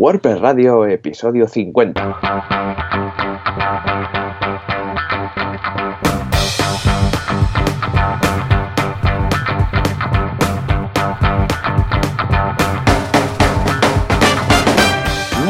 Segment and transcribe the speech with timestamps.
[0.00, 2.20] WordPress Radio, episodio 50.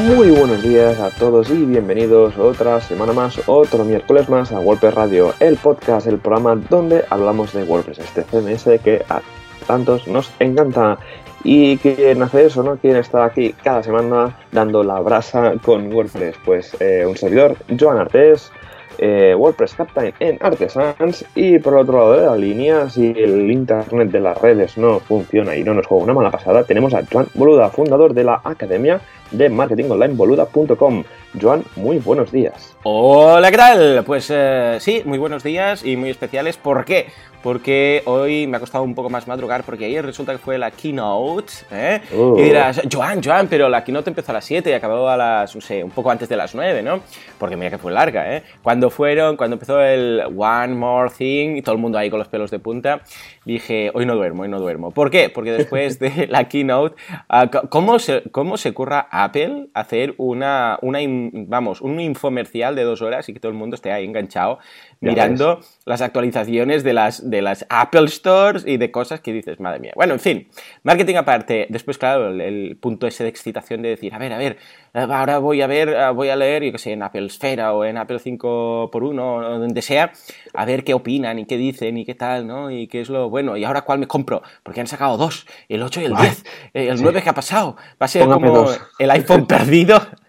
[0.07, 4.95] Muy buenos días a todos y bienvenidos otra semana más, otro miércoles más a WordPress
[4.95, 9.21] Radio, el podcast, el programa donde hablamos de WordPress, este CMS que a
[9.67, 10.99] tantos nos encanta.
[11.45, 12.77] ¿Y quién hace eso, no?
[12.77, 16.37] ¿Quién está aquí cada semana dando la brasa con WordPress?
[16.45, 18.51] Pues eh, un servidor, Joan Artes,
[18.99, 24.11] eh, WordPress Captain en Artesans y por otro lado de la línea, si el internet
[24.11, 27.29] de las redes no funciona y no nos juega una mala pasada, tenemos a Joan
[27.35, 31.05] Boluda, fundador de la Academia de marketingonlineboluda.com.
[31.41, 32.75] Joan, muy buenos días.
[32.85, 34.05] Hola, ¿qué tal?
[34.05, 36.57] Pues eh, sí, muy buenos días y muy especiales.
[36.57, 37.09] ¿Por qué?
[37.43, 40.71] Porque hoy me ha costado un poco más madrugar porque ayer resulta que fue la
[40.71, 41.53] keynote.
[41.71, 42.01] ¿eh?
[42.13, 42.37] Uh.
[42.39, 45.55] Y dirás, Joan, Joan, pero la keynote empezó a las 7 y acabó a las,
[45.55, 47.01] no sé, un poco antes de las 9, ¿no?
[47.39, 48.43] Porque mira que fue larga, ¿eh?
[48.63, 52.29] Cuando fueron, cuando empezó el One More Thing y todo el mundo ahí con los
[52.29, 53.03] pelos de punta,
[53.45, 54.91] dije, hoy no duermo, hoy no duermo.
[54.91, 55.31] ¿Por qué?
[55.31, 56.97] Porque después de la keynote,
[57.29, 61.01] ah, ¿cómo, se, ¿cómo se curra Apple hacer una, una
[61.33, 64.59] vamos, un infomercial de dos horas y que todo el mundo esté ahí enganchado
[65.01, 69.61] Ya mirando las actualizaciones de las, de las Apple Stores y de cosas que dices,
[69.61, 69.93] madre mía.
[69.95, 70.49] Bueno, en fin,
[70.83, 71.67] marketing aparte.
[71.71, 74.59] Después, claro, el, el punto ese de excitación de decir, a ver, a ver,
[74.93, 77.97] ahora voy a ver, voy a leer, yo qué sé, en Apple Esfera o en
[77.97, 80.13] Apple 5x1 o donde sea,
[80.55, 82.71] a ver qué opinan y qué dicen y qué tal, ¿no?
[82.71, 83.57] Y qué es lo bueno.
[83.57, 86.89] Y ahora cuál me compro, porque han sacado dos, el 8 y el 10, eh,
[86.89, 87.77] el 9 que ha pasado.
[88.03, 88.81] Va a ser Póngame como dos.
[88.99, 90.01] el iPhone perdido.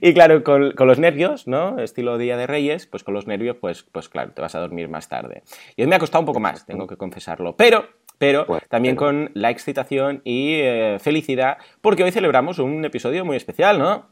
[0.00, 1.78] Y claro, con, con los nervios, ¿no?
[1.78, 4.88] Estilo Día de Reyes, pues con los nervios, pues, pues claro, te vas a dormir
[4.88, 5.42] más tarde.
[5.76, 7.56] Y hoy me ha costado un poco más, tengo que confesarlo.
[7.56, 7.86] Pero,
[8.18, 13.24] pero Pues, también pero- con la excitación y eh, felicidad, porque hoy celebramos un episodio
[13.24, 14.06] muy especial, ¿no?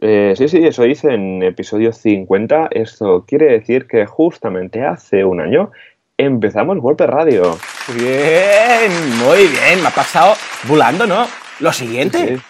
[0.00, 2.68] Eh, sí, sí, eso hice en episodio 50.
[2.70, 5.70] Esto quiere decir que justamente hace un año
[6.18, 7.58] empezamos WordPress Radio.
[7.94, 10.34] Bien, muy bien, me ha pasado
[10.68, 11.26] volando, ¿no?
[11.60, 12.42] Lo siguiente, Sí,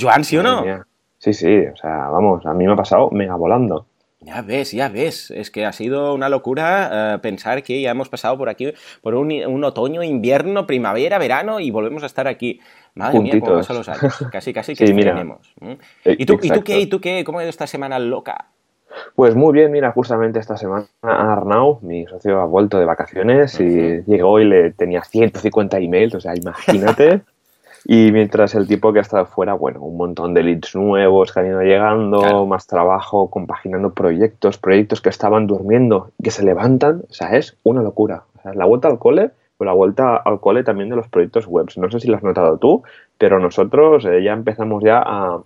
[0.00, 0.62] Joan, ¿sí o no?
[0.62, 0.86] mía.
[1.24, 3.86] Sí, sí, o sea, vamos, a mí me ha pasado mega volando.
[4.20, 5.30] Ya ves, ya ves.
[5.30, 8.70] Es que ha sido una locura eh, pensar que ya hemos pasado por aquí,
[9.00, 12.60] por un, un otoño, invierno, primavera, verano y volvemos a estar aquí.
[12.94, 14.22] Madre mía, cómo pasan los años.
[14.30, 14.92] Casi, casi que Sí.
[14.92, 15.70] ¿Mm?
[16.04, 16.80] Eh, ¿Y tú, ¿Y tú qué?
[16.80, 17.24] ¿Y tú qué?
[17.24, 18.50] ¿Cómo ha ido esta semana loca?
[19.14, 24.02] Pues muy bien, mira, justamente esta semana Arnau, mi socio, ha vuelto de vacaciones y
[24.06, 27.22] llegó y le tenía 150 emails, o sea, imagínate.
[27.84, 31.40] y mientras el tipo que ha estado fuera, bueno, un montón de leads nuevos que
[31.40, 32.46] han ido llegando, Claro.
[32.46, 37.82] más trabajo, compaginando proyectos, proyectos que estaban durmiendo, que se levantan, o sea, es una
[37.82, 38.22] locura.
[38.38, 41.46] O sea, la vuelta al cole, pues la vuelta al cole también de los proyectos
[41.46, 41.78] webs.
[41.78, 42.82] No sé si lo has notado tú,
[43.18, 45.40] pero nosotros eh, ya empezamos ya a,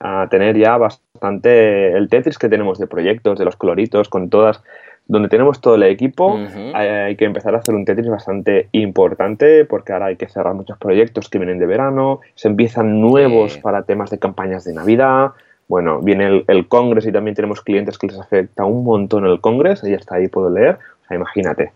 [0.00, 4.62] a tener ya bastante el Tetris que tenemos de proyectos, de los coloritos, con todas,
[5.10, 6.38] donde tenemos todo el equipo,
[6.72, 10.54] hay, hay que empezar a hacer un Tetris bastante importante porque ahora hay que cerrar
[10.54, 13.60] muchos proyectos que vienen de verano, se empiezan nuevos Sí.
[13.60, 15.32] para temas de campañas de Navidad.
[15.66, 19.40] Bueno, viene el, el Congress y también tenemos clientes que les afecta un montón el
[19.40, 21.72] Congress, y hasta ahí puedo leer, o sea, imagínate.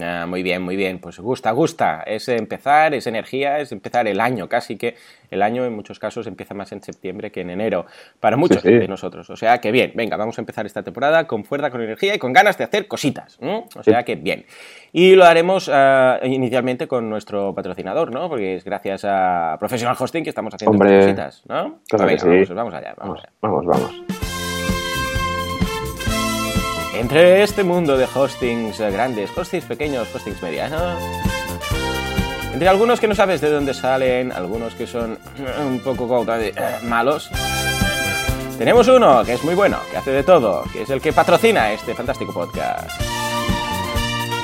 [0.00, 0.98] Ah, muy bien, muy bien.
[1.00, 2.02] Pues gusta, gusta.
[2.06, 4.48] Es empezar, es energía, es empezar el año.
[4.48, 4.94] Casi que
[5.30, 7.86] el año en muchos casos empieza más en septiembre que en enero.
[8.20, 8.74] Para muchos Sí, sí.
[8.74, 9.28] de nosotros.
[9.30, 12.18] O sea que bien, venga, vamos a empezar esta temporada con fuerza, con energía y
[12.18, 13.38] con ganas de hacer cositas.
[13.40, 13.64] ¿no?
[13.76, 14.46] O sea que bien.
[14.92, 18.28] Y lo haremos ah, inicialmente con nuestro patrocinador, ¿no?
[18.28, 21.80] Porque es gracias a Professional Hosting que estamos haciendo Hombre, cositas, ¿no?
[21.88, 22.26] claro sí.
[22.26, 23.66] vamos, vamos allá, vamos Vamos, allá.
[23.66, 24.29] vamos, vamos.
[27.00, 31.02] Entre este mundo de hostings grandes, hostings pequeños, hostings medianos,
[32.52, 35.18] entre algunos que no sabes de dónde salen, algunos que son
[35.66, 36.52] un poco eh,
[36.82, 37.30] malos,
[38.58, 41.72] tenemos uno que es muy bueno, que hace de todo, que es el que patrocina
[41.72, 42.90] este fantástico podcast.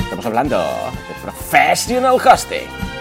[0.04, 2.95] Estamos hablando de Professional Hosting.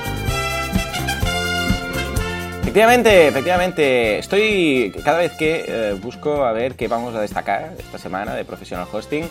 [2.76, 4.18] Efectivamente, efectivamente.
[4.20, 8.44] Estoy cada vez que eh, busco a ver qué vamos a destacar esta semana de
[8.44, 9.24] Professional Hosting.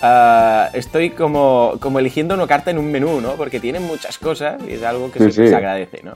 [0.00, 3.32] ah, estoy como, como eligiendo una carta en un menú, ¿no?
[3.32, 5.50] Porque tienen muchas cosas y es algo que Sí, siempre sí.
[5.50, 6.12] se agradece, ¿no?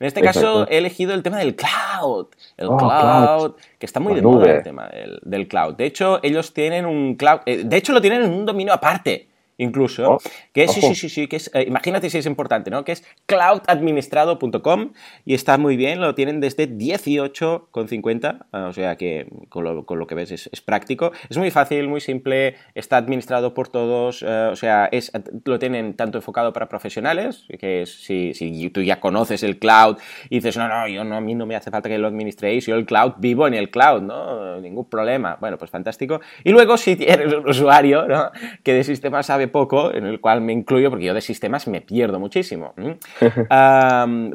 [0.00, 2.28] En este caso he elegido el tema del cloud.
[2.56, 3.52] El Oh, cloud, cloud.
[3.78, 5.74] que está muy La de moda el tema del, del cloud.
[5.74, 7.40] De hecho, ellos tienen un cloud.
[7.44, 9.28] eh, de hecho, lo tienen en un dominio aparte.
[9.62, 10.18] Incluso, Oh,
[10.52, 10.88] que sí, ojo.
[10.88, 12.84] sí, sí, sí, que es, eh, imagínate si es importante, ¿no?
[12.84, 14.92] Que es cloudadministrado.com
[15.24, 19.98] y está muy bien, lo tienen desde 18,50, ah, o sea que con lo, con
[19.98, 21.12] lo que ves es, es práctico.
[21.28, 25.12] Es muy fácil, muy simple, está administrado por todos, eh, o sea, es,
[25.44, 29.98] lo tienen tanto enfocado para profesionales, que es si, si tú ya conoces el cloud
[30.28, 32.66] y dices, no, no, yo no, a mí no me hace falta que lo administréis,
[32.66, 34.60] yo el cloud vivo en el cloud, ¿no?
[34.60, 35.36] Ningún problema.
[35.40, 36.20] Bueno, pues fantástico.
[36.44, 38.30] Y luego si eres un usuario, ¿no?
[38.62, 41.80] Que de sistemas sabe poco, en el cual me incluyo, porque yo de sistemas me
[41.80, 42.74] pierdo muchísimo.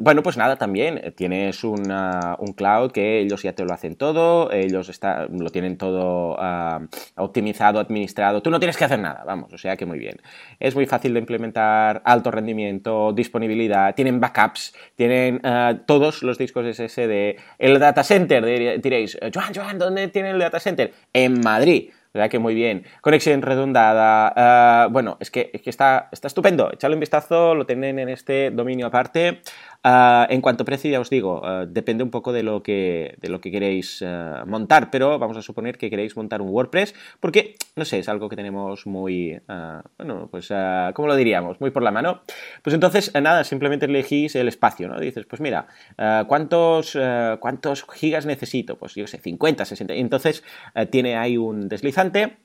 [0.00, 3.96] bueno, pues nada, también eh, tienes una- un cloud que ellos ya te lo hacen
[3.96, 6.36] todo, ellos está, lo tienen todo
[7.16, 10.16] optimizado, administrado, tú no tienes que hacer nada, vamos, o sea que muy bien.
[10.60, 16.64] Es muy fácil de implementar, alto rendimiento, disponibilidad, tienen backups, tienen ah, todos los discos
[16.66, 20.92] SSD, el data center, dir- diréis, Joan, Joan, ¿dónde tiene el data center?
[21.12, 21.90] En Madrid.
[22.14, 22.84] O sea que muy bien.
[23.00, 24.32] Conexión redundada.
[24.34, 26.72] ah, bueno, es que, es que está, está estupendo.
[26.72, 29.40] Echadle un vistazo, lo tienen en este dominio aparte.
[29.84, 33.16] Ah, en cuanto a precio, ya os digo, ah, depende un poco de lo que,
[33.20, 36.94] de lo que queréis ah, montar, pero vamos a suponer que queréis montar un WordPress,
[37.20, 39.40] porque, no sé, es algo que tenemos muy,
[39.96, 40.52] bueno, pues,
[40.94, 41.60] ¿cómo lo diríamos?
[41.60, 42.22] Muy por la mano.
[42.62, 44.98] Pues entonces, eh, nada, simplemente elegís el espacio, ¿no?
[44.98, 45.68] Dices, pues mira,
[46.26, 46.98] ¿cuántos,
[47.40, 48.76] ¿cuántos gigas necesito?
[48.76, 49.94] Pues yo sé, 50, 60.
[49.94, 50.42] Y entonces
[50.90, 52.36] tiene ahí un deslizante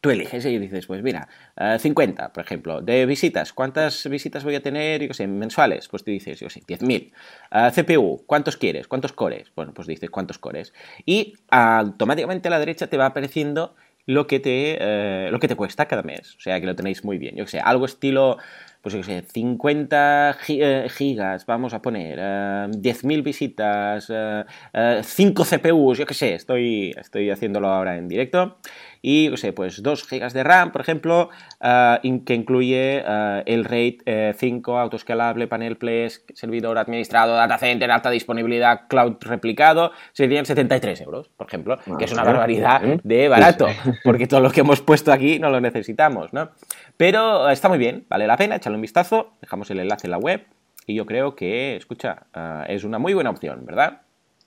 [0.00, 3.52] tú eliges y dices, pues mira, eh, 50, por ejemplo, de visitas.
[3.52, 5.88] ¿Cuántas visitas voy a tener, yo sé, mensuales?
[5.88, 7.12] Pues tú dices, yo sé, 10.000.
[7.52, 8.88] Eh, CPU, ¿cuántos quieres?
[8.88, 9.52] ¿Cuántos cores?
[9.54, 10.72] Bueno, pues dices, ¿cuántos cores?
[11.04, 13.74] Y automáticamente a la derecha te va apareciendo
[14.06, 16.34] lo que te, eh, lo que te cuesta cada mes.
[16.36, 17.36] O sea, que lo tenéis muy bien.
[17.36, 18.38] Yo qué sé, algo estilo,
[18.82, 24.44] pues yo qué sé, 50 gi- eh, gigas, vamos a poner, eh, 10.000 visitas, eh,
[24.72, 28.58] eh, 5 CPUs, yo qué sé, estoy, estoy haciéndolo ahora en directo.
[29.02, 31.30] Y, qué sé, pues 2 gigas de RAM, por ejemplo,
[31.60, 37.56] eh, in- que incluye eh, el RAID eh, 5, autoescalable, panel Place, servidor administrado, data
[37.56, 43.28] center, alta disponibilidad, cloud replicado, serían 73 euros, por ejemplo, que es una barbaridad de
[43.28, 43.66] barato,
[44.04, 46.50] porque todo lo que hemos puesto aquí no lo necesitamos, ¿no?
[46.98, 50.10] Pero eh, está muy bien, vale la pena, échale un vistazo, dejamos el enlace en
[50.10, 50.44] la web
[50.86, 54.02] y yo creo que, escucha, eh, es una muy buena opción, ¿verdad?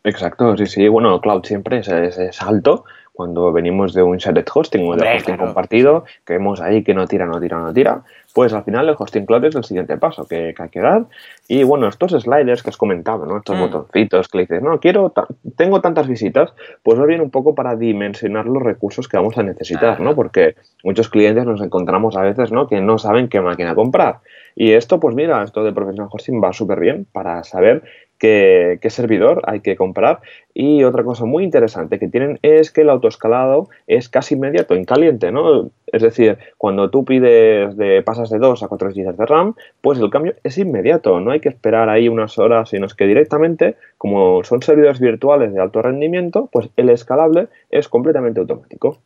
[0.06, 0.88] Exacto, sí, sí.
[0.90, 5.04] Bueno, cloud siempre es, es- es alto cuando venimos de un shared hosting o de
[5.08, 5.46] hosting claro.
[5.46, 8.02] compartido, que vemos ahí que no tira, no tira, no tira.
[8.34, 11.06] Pues al final el hosting cloud es el siguiente paso que, que hay que dar.
[11.48, 13.38] Y bueno, estos sliders que has comentado, ¿no?
[13.38, 13.62] Estos Mm.
[13.62, 16.52] botoncitos que le dices, no, quiero, ta- tengo tantas visitas,
[16.82, 20.04] pues va bien un poco para dimensionar los recursos que vamos a necesitar, Ajá.
[20.04, 20.16] ¿no?
[20.16, 22.68] Porque muchos clientes nos encontramos a veces, ¿no?
[22.68, 24.22] Que no saben qué máquina comprar.
[24.56, 27.84] Y esto, pues mira, esto de Professional Hosting va súper bien para saber
[28.24, 30.22] qué, servidor hay que comprar.
[30.54, 34.86] Y otra cosa muy interesante que tienen es que el autoescalado es casi inmediato, en
[34.86, 35.70] caliente, ¿no?
[35.88, 40.00] Es decir, cuando tú pides de pasas de 2 a 4 GB de RAM, pues
[40.00, 44.44] el cambio es inmediato, no hay que esperar ahí unas horas, sino que directamente, como
[44.44, 49.00] son servidores virtuales de alto rendimiento, pues el escalable es completamente automático.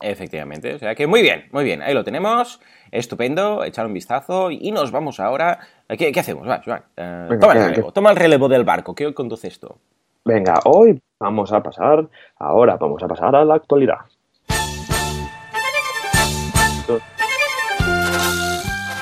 [0.00, 2.60] Efectivamente, o sea que muy bien, muy bien, ahí lo tenemos,
[2.90, 5.60] estupendo, echar un vistazo y nos vamos ahora.
[5.88, 6.48] ¿Qué, qué hacemos?
[6.48, 9.48] Va, Joan, eh, Venga, toma el ¿qué- relevo, toma el relevo del barco, ¿qué conduce
[9.48, 9.78] esto?
[10.24, 12.08] Venga, hoy vamos a pasar,
[12.38, 13.98] ahora vamos a pasar a la actualidad.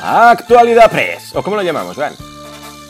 [0.05, 2.13] Actualidad Press, o cómo lo llamamos, Joan.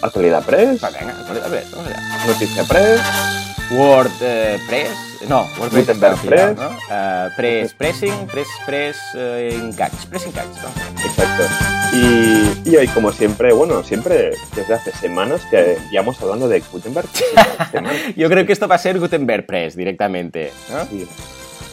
[0.02, 2.26] Actualidad Press, Va, venga, Actualidad Press, vamos allá.
[2.26, 6.56] Noticia Press, WordPress, no, WordPress Gutenberg Press.
[6.56, 6.70] ¿no?
[6.90, 11.02] Eh, press, pressing, press, press, eh, engage, pressing catch, ¿no?
[11.02, 11.44] Exacto.
[11.94, 17.08] Y, y hoy, como siempre, bueno, siempre desde hace semanas que llevamos hablando de Gutenberg.
[18.16, 20.84] Yo creo que esto va a ser Gutenberg Press directamente, ¿no?
[20.86, 21.08] Sí.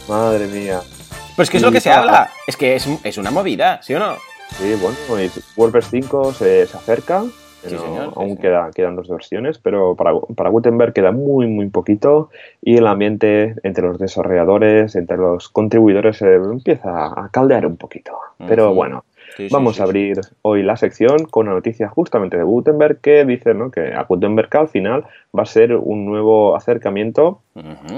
[0.08, 0.80] Madre mía.
[1.36, 2.30] Pues ¿qué es lo que se habla?
[2.46, 4.16] Es que es, es una movida, ¿sí o no?
[4.58, 4.96] Sí, bueno,
[5.56, 7.24] WordPress 5 se, se acerca.
[7.62, 8.42] Sí, pero señor, aún sí.
[8.42, 12.30] queda- quedan dos versiones, pero para, para Gutenberg queda muy, muy poquito
[12.62, 18.12] y el ambiente entre los desarrolladores, entre los contribuidores, se empieza a caldear un poquito.
[18.48, 19.04] Pero bueno,
[19.36, 23.24] Sí, Vamos sí, a abrir hoy la sección con una noticia justamente de Gutenberg que
[23.24, 23.70] dice ¿no?
[23.70, 25.04] que a Gutenberg al final
[25.36, 27.40] va a ser un nuevo acercamiento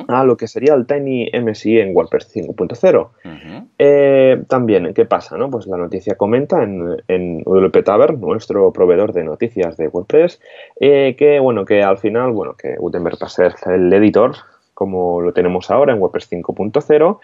[0.09, 3.09] a lo que sería el Tiny MSI en WordPress 5.0.
[3.25, 3.69] ujú.
[3.79, 5.37] Eh, también, ¿qué pasa?
[5.37, 5.51] No?
[5.51, 10.41] Pues la noticia comenta en, en WP Tavern, nuestro proveedor de noticias de WordPress,
[10.81, 14.33] eh, que bueno, que al final, bueno, que Gutenberg va a ser el editor
[14.75, 17.19] como lo tenemos ahora en WordPress 5.0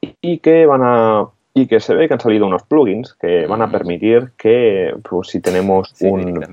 [0.00, 1.28] y, y que van a
[1.62, 3.72] y que se ve que han salido unos plugins que van a Mm.
[3.72, 6.48] permitir que pues, si tenemos Sí, un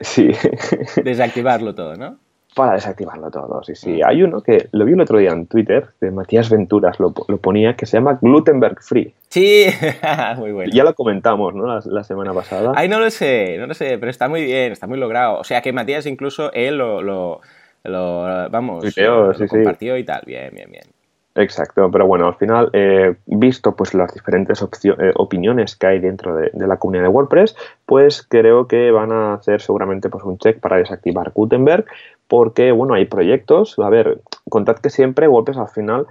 [0.00, 0.30] sí
[1.04, 2.16] Desactivarlo todo, ¿no?
[2.54, 3.62] para desactivarlo todo.
[3.62, 4.00] Sí, sí.
[4.04, 7.38] Hay uno que lo vi el otro día en Twitter, de Matías Venturas, lo, lo
[7.38, 9.14] ponía, que se llama Glutenberg Free.
[9.28, 9.64] Sí,
[10.36, 10.70] muy bueno.
[10.74, 11.66] Ya lo comentamos, ¿no?
[11.66, 12.72] La, la, semana pasada.
[12.74, 15.38] Ay, no lo sé, no lo sé, pero está muy bien, está muy logrado.
[15.38, 17.40] O sea que Matías incluso él lo, lo,
[17.84, 19.48] lo vamos, Tuiteo, lo sí, sí.
[19.48, 20.22] compartió y tal.
[20.26, 20.84] Bien, bien, bien.
[21.34, 26.36] Exacto, pero bueno, al final, eh, visto pues las diferentes eh, opiniones que hay dentro
[26.36, 30.36] de, de, la comunidad de WordPress, pues creo que van a hacer seguramente pues un
[30.36, 31.86] check para desactivar Gutenberg,
[32.28, 34.20] porque bueno, hay proyectos, a ver,
[34.50, 36.06] contad que siempre WordPress al final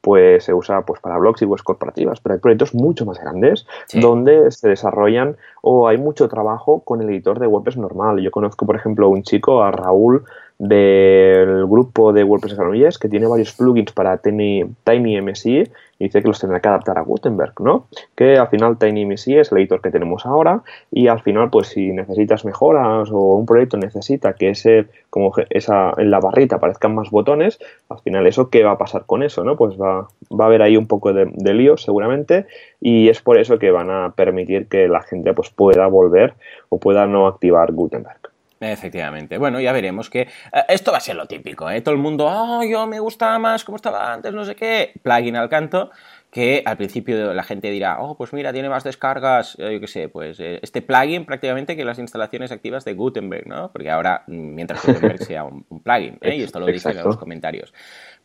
[0.00, 3.66] pues se usa pues para blogs y webs corporativas, pero hay proyectos mucho más grandes
[3.86, 4.00] sí.
[4.00, 8.20] donde se desarrollan o hay mucho trabajo con el editor de WordPress normal.
[8.20, 10.24] Yo conozco, por ejemplo, un chico, a Raúl,
[10.60, 15.60] del grupo de WordPress Granollers que tiene varios plugins para Tiny, Tiny MSI
[15.98, 17.86] y dice que los tendrá que adaptar a Gutenberg, ¿no?
[18.14, 21.68] Que al final Tiny MSI es el editor que tenemos ahora y al final pues
[21.68, 26.94] si necesitas mejoras o un proyecto necesita que ese como esa en la barrita aparezcan
[26.94, 29.56] más botones, al final eso qué va a pasar con eso, ¿no?
[29.56, 32.44] Pues va, va a haber ahí un poco de, de lío seguramente
[32.82, 36.34] y es por eso que van a permitir que la gente pues pueda volver
[36.68, 38.19] o pueda no activar Gutenberg.
[38.60, 39.38] Efectivamente.
[39.38, 41.80] Bueno, ya veremos que uh, esto va a ser lo típico, ¿eh?
[41.80, 45.36] Todo el mundo, oh, yo me gusta más como estaba antes, no sé qué, plugin
[45.36, 45.90] al canto,
[46.30, 49.86] que al principio la gente dirá, oh, pues mira, tiene más descargas, eh, yo qué
[49.86, 53.72] sé, pues eh, este plugin prácticamente que las instalaciones activas de Gutenberg, ¿no?
[53.72, 56.36] Porque ahora, mientras Gutenberg sea un, un plugin, ¿eh?
[56.36, 57.72] y esto lo dicen en los comentarios.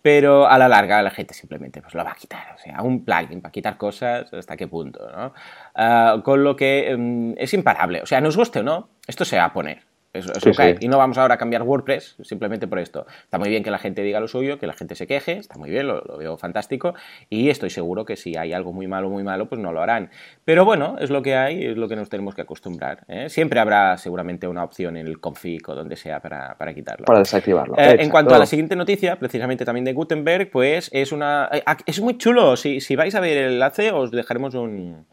[0.01, 2.53] Pero a la larga la gente simplemente pues, lo va a quitar.
[2.53, 4.99] O sea, un plugin para quitar cosas, ¿hasta qué punto?
[5.09, 5.33] ¿no?
[5.75, 8.01] Uh, con lo que um, es imparable.
[8.01, 9.94] O sea, nos guste o no, esto se va a poner.
[10.21, 10.53] Sí.
[10.53, 10.75] Sí.
[10.79, 13.05] Y no vamos ahora a cambiar WordPress simplemente por esto.
[13.23, 15.57] Está muy bien que la gente diga lo suyo, que la gente se queje, está
[15.57, 16.93] muy bien, lo, lo, veo fantástico.
[17.29, 20.09] Y estoy seguro que si hay algo muy malo, muy malo, pues no lo harán.
[20.43, 23.05] Pero bueno, es lo que hay, es lo que nos tenemos que acostumbrar.
[23.07, 23.29] ¿eh?
[23.29, 27.05] Siempre habrá seguramente una opción en el config o donde sea para, para quitarlo.
[27.05, 27.75] Para desactivarlo.
[27.77, 31.49] Eh, en cuanto a la siguiente noticia, precisamente también de Gutenberg, pues es una.
[31.51, 32.55] eh, Es muy chulo.
[32.55, 35.05] Si, si vais a ver el enlace, os dejaremos un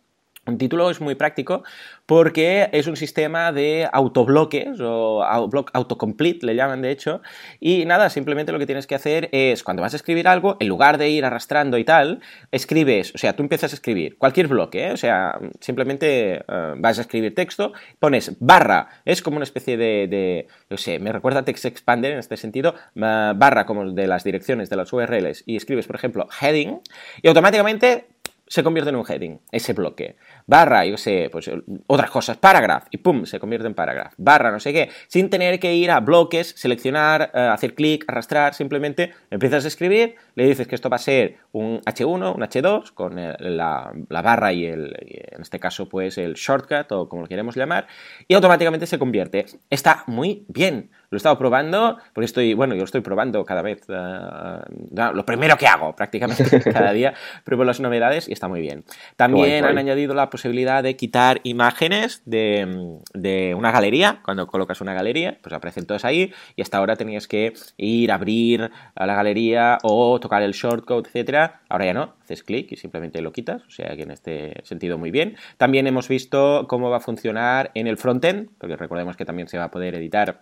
[0.46, 1.62] un título es muy práctico
[2.06, 7.22] porque es un sistema de autobloques o autocomplete, le llaman de hecho,
[7.60, 10.68] y nada, simplemente lo que tienes que hacer es cuando vas a escribir algo, en
[10.68, 12.20] lugar de ir arrastrando y tal,
[12.50, 14.92] escribes, o sea, tú empiezas a escribir cualquier bloque, ¿eh?
[14.92, 20.48] o sea, simplemente uh, vas a escribir texto, pones barra, es como una especie de,
[20.68, 24.76] yo sé, me recuerda Text Expander en este sentido, barra como de las direcciones de
[24.76, 26.80] las URLs y escribes, por ejemplo, heading,
[27.22, 28.11] y automáticamente
[28.52, 30.16] se convierte en un heading, ese bloque.
[30.46, 31.50] Barra, yo sé, pues
[31.86, 34.14] otras cosas, paragraph, y pum, se convierte en paragraph.
[34.16, 38.54] Barra, no sé qué, sin tener que ir a bloques, seleccionar, uh, hacer clic, arrastrar,
[38.54, 42.92] simplemente empiezas a escribir, le dices que esto va a ser un H1, un H2,
[42.92, 47.08] con el, la, la, barra y, el, y en este caso, pues el shortcut, o
[47.08, 47.86] como lo queremos llamar,
[48.28, 49.46] y automáticamente se convierte.
[49.70, 50.90] Está muy bien.
[51.10, 55.26] Lo he estado probando, porque estoy, bueno, yo lo estoy probando cada vez, uh, lo
[55.26, 57.12] primero que hago prácticamente cada día,
[57.44, 58.84] pruebo las novedades y está muy bien.
[59.16, 64.80] También guay, han añadido la posibilidad de quitar imágenes de, de, una galería, cuando colocas
[64.80, 69.14] una galería, pues aparecen todos ahí, y hasta ahora tenías que ir, abrir a la
[69.14, 71.60] galería o tocar el shortcode, etcétera.
[71.68, 74.96] Ahora ya no, haces clic y simplemente lo quitas, o sea que en este sentido
[74.96, 75.36] muy bien.
[75.58, 79.58] También hemos visto cómo va a funcionar en el frontend, porque recordemos que también se
[79.58, 80.40] va a poder editar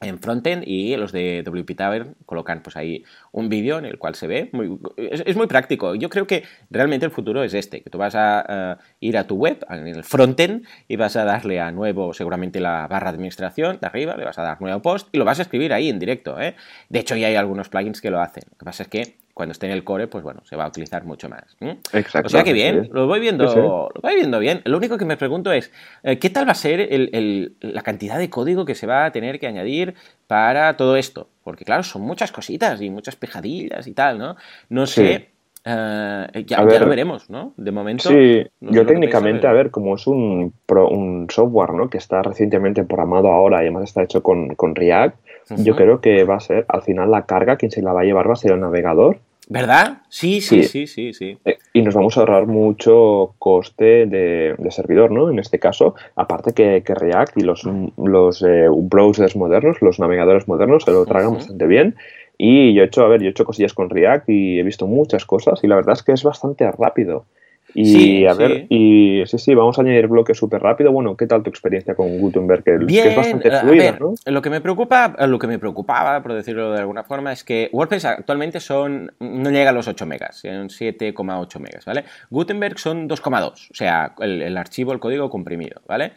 [0.00, 4.14] en frontend y los de WP Tavern colocan pues ahí un vídeo en el cual
[4.14, 7.90] se ve muy, es, muy práctico yo creo que realmente el futuro es este que
[7.90, 11.60] tú vas a uh, ir a tu web en el frontend y vas a darle
[11.60, 15.08] a nuevo seguramente la barra de administración de arriba le vas a dar nuevo post
[15.12, 16.54] y lo vas a escribir ahí en directo ¿eh?
[16.88, 19.50] de hecho ya hay algunos plugins que lo hacen lo que pasa es que cuando
[19.50, 21.56] esté en el core, pues bueno, se va a utilizar mucho más.
[21.92, 22.26] Exacto.
[22.26, 22.90] O sea que bien, sí.
[22.92, 23.60] lo voy viendo, sí, sí.
[23.60, 24.62] lo voy viendo bien.
[24.64, 25.72] Lo único que me pregunto es,
[26.04, 29.04] eh, ¿qué tal va a ser el, el, la cantidad de código que se va
[29.04, 29.94] a tener que añadir
[30.28, 31.28] para todo esto?
[31.42, 34.36] Porque claro, son muchas cositas y muchas pejadillas y tal, ¿no?
[34.68, 35.30] No sé.
[35.66, 37.54] Uh, ya, ver, ya, lo veremos, ¿no?
[37.56, 38.10] De momento.
[38.10, 41.88] Sí, no yo técnicamente, a ver, como es un, pro, un software, ¿no?
[41.88, 45.16] Que está recientemente programado ahora y además está hecho con, con React,
[45.50, 45.64] uh -huh.
[45.64, 48.04] yo creo que va a ser, al final, la carga quien se la va a
[48.04, 49.18] llevar va a ser el navegador.
[49.46, 49.98] ¿Verdad?
[50.08, 51.36] Sí, sí, sí, sí, sí.
[51.44, 51.54] sí.
[51.74, 55.28] Y nos vamos a ahorrar mucho coste de, de servidor, ¿no?
[55.28, 60.48] En este caso, aparte que, que React y los, los eh, browsers modernos, los navegadores
[60.48, 61.36] modernos, se lo tragan uh -huh.
[61.36, 61.94] bastante bien.
[62.38, 64.86] Y yo he hecho, a ver, yo he hecho cosillas con React y he visto
[64.86, 67.26] muchas cosas y la verdad es que es bastante rápido.
[67.74, 68.66] Y sí, a ver, sí.
[68.68, 70.92] y sí, sí, vamos a añadir bloques súper rápido.
[70.92, 72.62] Bueno, ¿qué tal tu experiencia con Gutenberg?
[72.62, 74.14] Que, Bien, que es bastante fluida, ver, ¿no?
[74.26, 77.68] Lo que me preocupa, lo que me preocupaba, por decirlo de alguna forma, es que
[77.72, 82.04] WordPress actualmente son, no llega a los 8 megas, son 7,8 megas, ¿vale?
[82.30, 86.12] Gutenberg son 2,2, o sea, el, el, archivo, el código comprimido, ¿vale?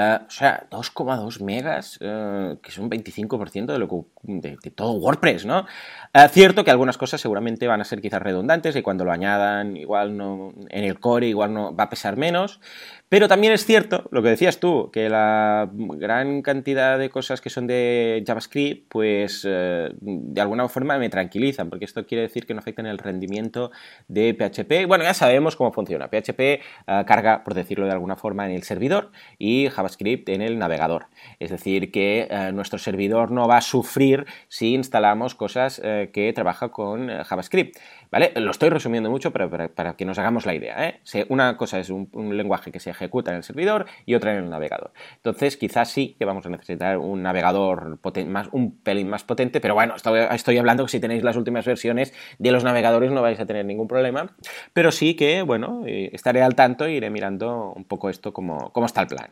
[0.00, 5.66] Eh, o sea, 2,2 megas, eh, que son 25% de, lo de, todo WordPress, ¿no?
[6.14, 9.76] Eh, cierto que algunas cosas seguramente van a ser quizás redundantes y cuando lo añadan
[9.76, 12.60] igual no en el core igual no va a pesar menos,
[13.10, 17.50] pero también es cierto, lo que decías tú, que la gran cantidad de cosas que
[17.50, 22.60] son de JavaScript, pues de alguna forma me tranquilizan, porque esto quiere decir que no
[22.60, 23.72] afectan el rendimiento
[24.08, 24.86] de PHP.
[24.86, 26.08] Bueno, ya sabemos cómo funciona.
[26.08, 31.06] PHP carga, por decirlo de alguna forma, en el servidor y JavaScript en el navegador.
[31.38, 36.32] Es decir, que eh, nuestro servidor no va a sufrir si instalamos cosas eh, que
[36.32, 37.78] trabaja con eh, JavaScript.
[38.10, 38.32] ¿Vale?
[38.34, 40.98] Lo estoy resumiendo mucho para, para, que nos hagamos la idea.
[41.28, 44.50] Una cosa es un, lenguaje que se ejecuta en el servidor y otra en el
[44.50, 44.90] navegador.
[45.14, 49.74] Entonces, quizás sí que vamos a necesitar un navegador más, un pelín más potente, pero
[49.74, 53.38] bueno, estoy, estoy hablando que si tenéis las últimas versiones de los navegadores no vais
[53.38, 54.34] a tener ningún problema,
[54.72, 58.86] pero sí que, bueno, estaré al tanto e iré mirando un poco esto como, cómo
[58.86, 59.30] está el plan.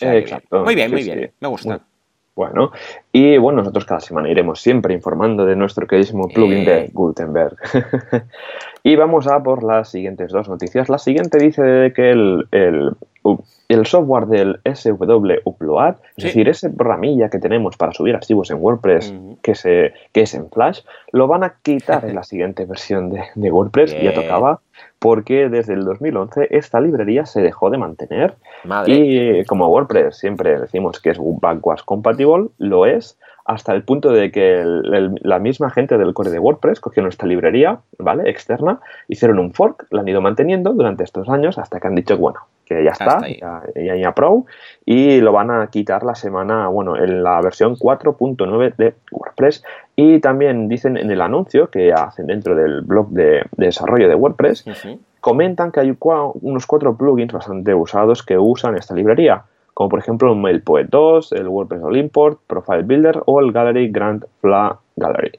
[0.00, 0.64] Exacto.
[0.64, 1.27] Muy bien, muy bien.
[1.40, 1.80] Me gusta.
[2.38, 2.70] Bueno,
[3.10, 6.90] y bueno, nosotros cada semana iremos siempre informando de nuestro queridísimo plugin de eh.
[6.92, 7.56] Gutenberg.
[8.84, 10.88] y vamos a por las siguientes dos noticias.
[10.88, 12.92] La siguiente dice que el, el
[13.86, 19.12] software del SW Upload, es decir, ese programilla que tenemos para subir archivos en WordPress
[19.42, 20.80] que, se, que es en Flash,
[21.12, 24.60] lo van a quitar en la siguiente versión de, WordPress, ya tocaba,
[24.98, 28.36] porque desde el 2011 esta librería se dejó de mantener.
[28.86, 34.30] Y como WordPress siempre decimos que es backwards compatible, lo es, hasta el punto de
[34.30, 38.28] que la misma gente del core de WordPress cogieron esta librería, ¿vale?
[38.28, 38.78] Externa,
[39.08, 42.40] hicieron un fork, la han ido manteniendo durante estos años hasta que han dicho, bueno,
[42.66, 44.44] que ya está, ya, ya, Pro,
[44.84, 49.64] y lo van a quitar la semana, bueno, en la versión 4.9 de WordPress.
[49.96, 54.66] Y también dicen en el anuncio que hacen dentro del blog de, desarrollo de WordPress,
[55.22, 59.44] comentan que hay unos cuatro plugins bastante usados que usan esta librería
[59.78, 63.92] como por ejemplo el MailPoet 2, el WordPress All Import, Profile Builder o el Gallery
[63.92, 65.38] Grand Fla Gallery.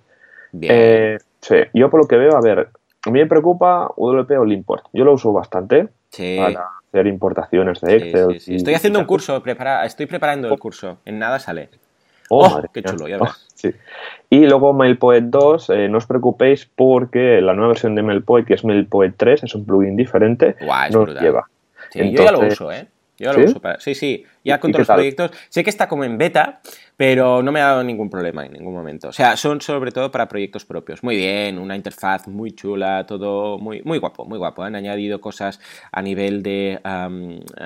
[0.62, 2.70] Eh, sí, yo por lo que veo, a ver,
[3.06, 4.86] a mí me preocupa WP All Import.
[4.94, 5.90] Yo lo uso bastante
[6.38, 8.56] para hacer importaciones de Excel.
[8.56, 11.68] Estoy haciendo un curso, prepara, estoy preparando el curso, en nada sale.
[12.30, 13.76] Oh, oh qué chulo, ya ves.
[14.30, 18.54] Y luego MailPoet 2, eh, no os preocupéis porque la nueva versión de MailPoet, que
[18.54, 20.56] es MailPoet 3, es un plugin diferente,
[20.92, 21.50] no lleva.
[21.94, 22.88] yo ya lo uso, ¿eh?
[23.20, 23.80] Yo lo uso para...
[23.80, 25.32] Sí, sí, ya con todos los proyectos.
[25.50, 26.62] Sé que está como en beta,
[26.98, 29.10] pero no me ha dado ningún problema en ningún momento.
[29.10, 31.04] O sea, son sobre todo para proyectos propios.
[31.04, 34.64] Muy bien, una interfaz muy chula, todo muy, muy guapo, muy guapo.
[34.64, 35.60] Han añadido cosas
[35.92, 36.80] a nivel de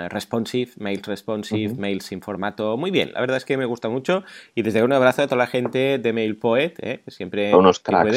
[0.09, 2.77] responsive, mail responsive, mail sin formato.
[2.77, 4.23] Muy bien, la verdad es que me gusta mucho.
[4.55, 7.01] Y desde un abrazo a toda la gente de MailPoet, ¿eh?
[7.03, 7.51] que siempre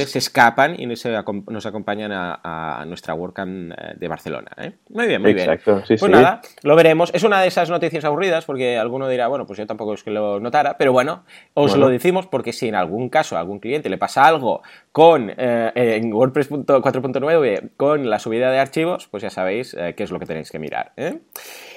[0.06, 4.50] se escapan y nos, acompañan a, nuestra WordCamp eh, de Barcelona.
[4.58, 4.72] ¿eh?
[4.90, 5.58] Muy bien, muy bien.
[5.64, 7.10] pues nada, lo veremos.
[7.14, 10.10] Es una de esas noticias aburridas porque alguno dirá, bueno, pues yo tampoco es que
[10.10, 13.90] lo notara, pero bueno, os lo decimos porque si en algún caso a algún cliente
[13.90, 14.62] le pasa algo
[14.96, 20.04] con eh, en WordPress 4.9 con la subida de archivos, pues ya sabéis eh, qué
[20.04, 20.92] es lo que tenéis que mirar.
[20.96, 21.18] ¿eh?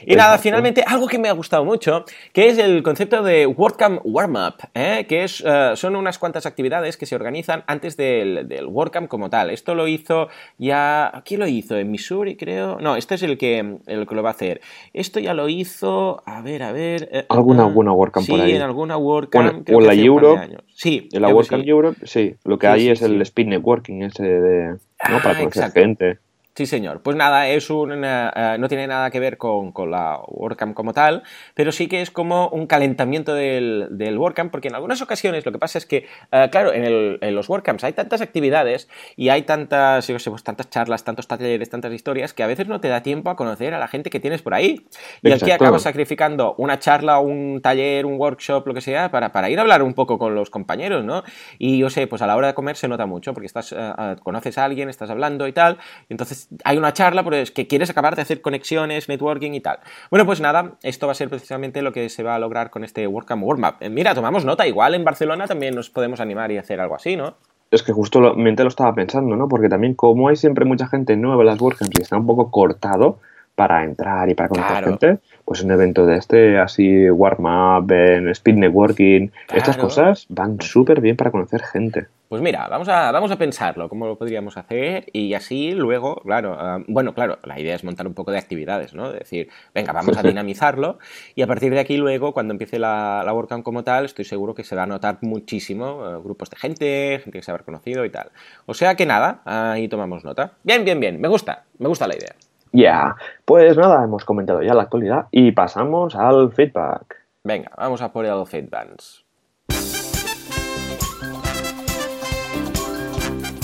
[0.05, 3.99] Y nada, finalmente, algo que me ha gustado mucho, que es el concepto de WordCamp
[4.05, 9.29] Warm-Up, que es, son unas cuantas actividades que se organizan antes del, del WordCamp como
[9.29, 9.49] tal.
[9.49, 11.21] Esto lo hizo ya...
[11.25, 11.75] ¿Quién lo hizo?
[11.75, 12.77] ¿En Missouri, creo?
[12.79, 14.61] No, este es el que, el que lo va a hacer.
[14.93, 16.23] Esto ya lo hizo...
[16.25, 17.25] A ver, a ver...
[17.27, 18.51] ¿Alguna, alguna WordCamp por ahí?
[18.51, 19.69] Sí, en alguna WordCamp.
[19.69, 20.57] o en la Europe.
[20.73, 21.09] Sí.
[21.11, 22.37] En la WordCamp Europe, sí.
[22.45, 24.67] Lo que hay es el speed networking ese de,
[25.09, 25.17] ¿no?
[25.21, 26.19] para ah, conocer gente.
[26.59, 27.01] Sí, señor.
[27.01, 31.23] Pues nada, es un, eh, no tiene nada que ver con, la WordCamp como tal,
[31.53, 35.53] pero sí que es como un calentamiento del, del WordCamp, porque en algunas ocasiones lo
[35.53, 40.05] que pasa es que, eh, claro, en, los WordCamps hay tantas actividades y hay tantas,
[40.09, 43.03] yo sé, pues, tantas charlas, tantos talleres, tantas historias, que a veces no te da
[43.03, 44.85] tiempo a conocer a la gente que tienes por ahí.
[45.21, 49.49] Y aquí acabas sacrificando una charla, un taller, un workshop, lo que sea, para, para,
[49.49, 51.23] ir a hablar un poco con los compañeros, ¿no?
[51.57, 54.15] Y yo sé, pues a la hora de comer se nota mucho, porque estás, eh,
[54.21, 55.77] conoces a alguien, estás hablando y tal,
[56.09, 59.79] y entonces hay una charla pues, que quieres acabar de hacer conexiones, networking y tal.
[60.09, 62.83] Bueno, pues nada, esto va a ser precisamente lo que se va a lograr con
[62.83, 66.57] este WordCamp Warm eh, Mira, tomamos nota, igual en Barcelona también nos podemos animar y
[66.57, 67.35] hacer algo así, ¿no?
[67.71, 69.47] Es que justamente lo estaba pensando, ¿no?
[69.47, 72.49] Porque también como hay siempre mucha gente nueva en las WordCamps y está un poco
[72.49, 73.19] cortado
[73.53, 77.91] para entrar y para conocer gente, pues un evento de este, así warm-up,
[78.31, 82.07] speed networking, estas cosas van súper bien para conocer gente.
[82.29, 86.55] Pues mira, vamos a, vamos a pensarlo, cómo lo podríamos hacer y así luego, claro,
[86.59, 89.07] ah, bueno, claro, la idea es montar un poco de actividades, ¿no?
[89.07, 90.99] Es decir, venga, vamos a dinamizarlo
[91.33, 94.53] y a partir de aquí luego, cuando empiece la, la WordCamp como tal, estoy seguro
[94.53, 98.05] que se va a notar muchísimo eh, grupos de gente, gente que se habrá conocido
[98.05, 98.29] y tal.
[98.67, 100.51] O sea que nada, ahí tomamos nota.
[100.61, 102.35] Bien, bien, bien, me gusta, me gusta la idea.
[102.71, 107.15] Ya, pues nada, hemos comentado ya la actualidad y pasamos al feedback.
[107.43, 109.25] Venga, vamos a por el Feedbands.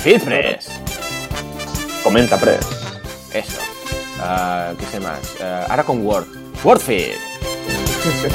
[0.06, 0.70] Feedpress.
[2.04, 3.32] Comenta Press.
[3.34, 3.60] Eso.
[4.22, 5.42] Ah, ¿Qué sé más?
[5.42, 6.28] Ah, ahora con Word.
[6.64, 7.16] WordFeed.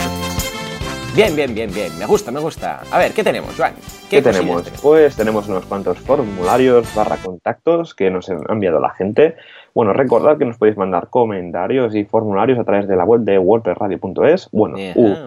[1.14, 1.96] bien, bien, bien, bien.
[1.96, 2.80] Me gusta, me gusta.
[2.90, 3.74] A ver, ¿qué tenemos, Joan?
[4.10, 4.68] ¿Qué, tenemos?
[4.82, 9.36] Pues tenemos unos cuantos formularios barra contactos que nos ha enviado la gente.
[9.72, 13.38] Bueno, recordad que nos podéis mandar comentarios y formularios a través de la web de
[13.38, 14.76] wordpressradio.es, bueno,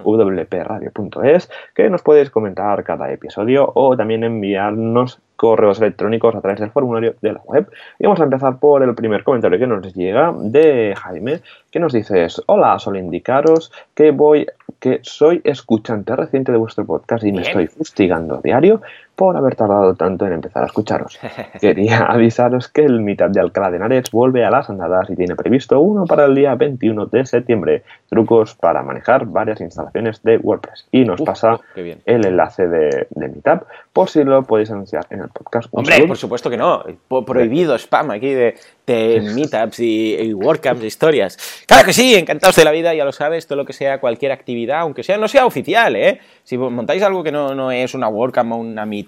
[0.04, 6.72] wpradio.es, que nos podéis comentar cada episodio o también enviarnos correos electrónicos a través del
[6.72, 7.68] formulario de la web.
[8.00, 11.42] Y vamos a empezar por el primer comentario que nos llega de Jaime,
[11.72, 14.48] que nos dice, hola, solo indicaros que voy,
[14.80, 18.82] que soy escuchante reciente de vuestro podcast y me estoy fustigando diario
[19.16, 21.20] por haber tardado tanto en empezar a escucharos.
[21.62, 25.36] Quería avisaros que el Meetup de Alcalá de Henares vuelve a las andadas y tiene
[25.36, 27.84] previsto uno para el día 21 de septiembre.
[28.10, 30.88] Trucos para manejar varias instalaciones de WordPress.
[30.92, 35.30] Y nos pasa el enlace de, de, Meetup por si lo podéis anunciar en el
[35.30, 35.70] podcast.
[35.72, 36.84] Hombre, por supuesto que no.
[37.26, 38.56] Prohibido spam aquí de,
[38.88, 41.38] de Meetups y, y WordCamps, historias.
[41.68, 44.32] Claro que sí, encantados de la vida, ya lo sabes, todo lo que sea cualquier
[44.32, 46.20] actividad, aunque sea no sea oficial, ¿eh?
[46.44, 49.03] Si montáis algo que no, no es una WordCamp o una Meetup,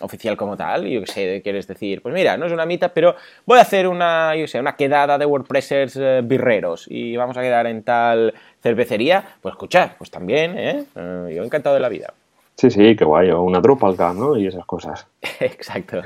[0.00, 3.16] oficial como tal, yo que sé, quieres decir, pues mira, no es una meetup, pero
[3.46, 7.42] voy a hacer una, yo sé, una quedada de WordPressers eh, birreros y vamos a
[7.42, 10.84] quedar en tal cervecería, pues escuchar, pues también, ¿eh?
[10.94, 11.32] ¿eh?
[11.34, 12.12] yo encantado de la vida.
[12.58, 14.36] Sí, sí, qué guay, una Drupalcamp, ¿no?
[14.36, 15.06] Y esas cosas.
[15.40, 16.02] Exacto.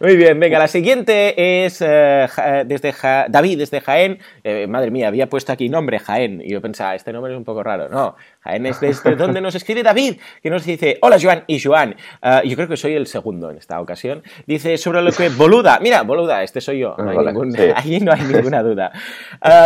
[0.00, 2.26] Muy bien, venga, la siguiente es eh,
[2.66, 2.92] desde
[3.28, 4.18] David, desde Jaén.
[4.42, 7.44] Eh, madre mía, había puesto aquí nombre Jaén y yo pensaba, este nombre es un
[7.44, 7.88] poco raro.
[7.88, 11.96] No, desde donde nos escribe David, que nos dice, hola Joan y Joan.
[12.44, 14.22] yo creo que soy el segundo en esta ocasión.
[14.46, 18.22] Dice sobre lo que Boluda, mira, Boluda, este soy yo, no hay ahí no hay
[18.22, 18.92] ninguna duda.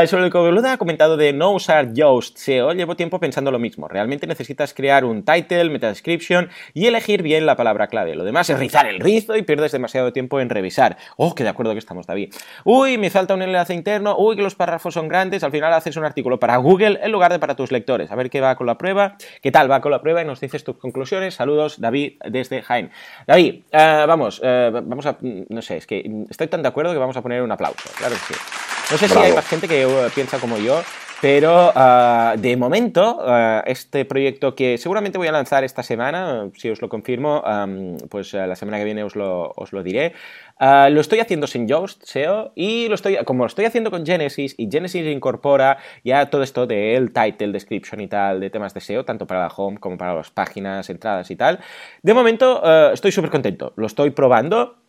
[0.06, 3.58] sobre lo que Boluda ha comentado de no usar Yoast SEO, llevo tiempo pensando lo
[3.58, 3.88] mismo.
[3.88, 8.14] Realmente necesitas crear un title, meta description y elegir bien la palabra clave.
[8.14, 10.96] Lo demás es rizar el rizo y pierdes demasiado tiempo en revisar.
[11.16, 12.34] Oh, que de acuerdo que estamos, David.
[12.64, 14.16] Uy, me falta un enlace interno.
[14.18, 15.44] Uy, que los párrafos son grandes.
[15.44, 18.10] Al final haces un artículo para Google en lugar de para tus lectores.
[18.10, 19.16] A ver qué va la prueba.
[19.42, 20.22] ¿Qué tal va con la prueba?
[20.22, 21.34] Y nos dices tus conclusiones.
[21.34, 22.90] Saludos, David, desde Jaén.
[23.26, 25.16] David, eh, vamos, eh, vamos a.
[25.20, 27.90] No sé, es que estoy tan de acuerdo que vamos a poner un aplauso.
[27.96, 28.73] Claro que sí.
[28.90, 30.82] No sé si hay más gente que uh, piensa como yo,
[31.22, 36.68] pero uh, de momento, uh, este proyecto que seguramente voy a lanzar esta semana, si
[36.68, 40.12] os lo confirmo, um, pues la semana que viene os lo, os lo diré.
[40.60, 44.54] lo estoy haciendo sin Yoast SEO y lo estoy, como lo estoy haciendo con Genesis
[44.58, 49.06] y Genesis incorpora ya todo esto del title, description y tal, de temas de SEO,
[49.06, 51.58] tanto para la home como para las páginas, entradas y tal.
[52.02, 54.83] De momento estoy súper contento, lo estoy probando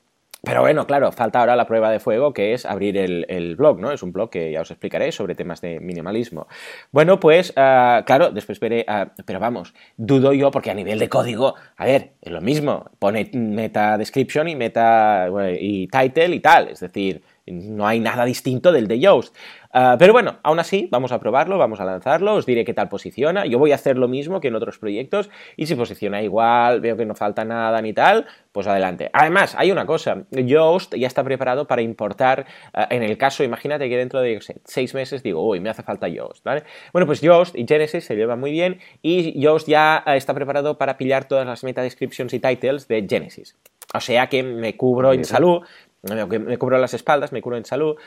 [0.45, 3.91] pero bueno, claro, falta ahora la prueba de fuego que es abrir el, blog, ¿no?
[3.91, 6.47] Es un blog que ya os explicaré sobre temas de minimalismo.
[6.91, 11.09] Bueno, pues ah, claro, después veré, ah, pero vamos, dudo yo porque a nivel de
[11.09, 15.27] código, a ver, es lo mismo, pone meta description y meta
[15.59, 19.35] y title y tal, es decir, no hay nada distinto del de Yoast.
[19.77, 22.87] Ah, pero bueno, aún así, vamos a probarlo, vamos a lanzarlo, os diré qué tal
[22.87, 23.45] posiciona.
[23.45, 26.95] Yo voy a hacer lo mismo que en otros proyectos y si posiciona igual, veo
[26.95, 29.09] que no falta nada ni tal, pues adelante.
[29.11, 33.89] Además, hay una cosa, Yoast ya está preparado para importar, ah, en el caso, imagínate
[33.89, 36.63] que dentro de, seis meses digo, uy, me hace falta Yoast, ¿vale?
[36.93, 40.77] Bueno, pues Yoast y Genesis se llevan muy bien y Yoast ya ah, está preparado
[40.77, 43.57] para pillar todas las meta descriptions y titles de Genesis.
[43.93, 45.61] O sea que me cubro en salud,
[46.05, 47.97] me cubro las espaldas, me cubro en salud,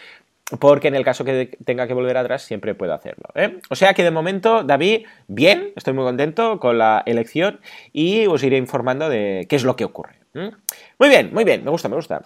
[0.59, 3.25] porque en el caso que tenga que volver atrás siempre puedo hacerlo.
[3.35, 3.61] ¿eh?
[3.71, 7.61] O sea que de momento, David, bien, estoy muy contento con la elección
[7.93, 10.17] y os iré informando de qué es lo que ocurre.
[10.33, 12.23] Muy bien, muy bien, me gusta, me gusta.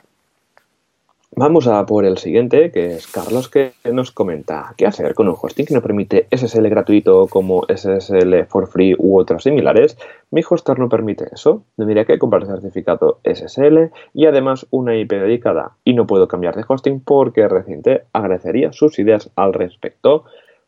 [1.35, 5.37] Vamos a por el siguiente, que es Carlos, que nos comenta qué hacer con un
[5.40, 9.97] hosting que no permite SSL gratuito como SSL for free u otros similares.
[10.31, 11.64] Mi hoster no permite eso.
[11.75, 15.73] Tendría que comprar el certificado SSL y además una IP dedicada.
[15.85, 20.25] Y no puedo cambiar de hosting porque reciente agradecería sus ideas al respecto.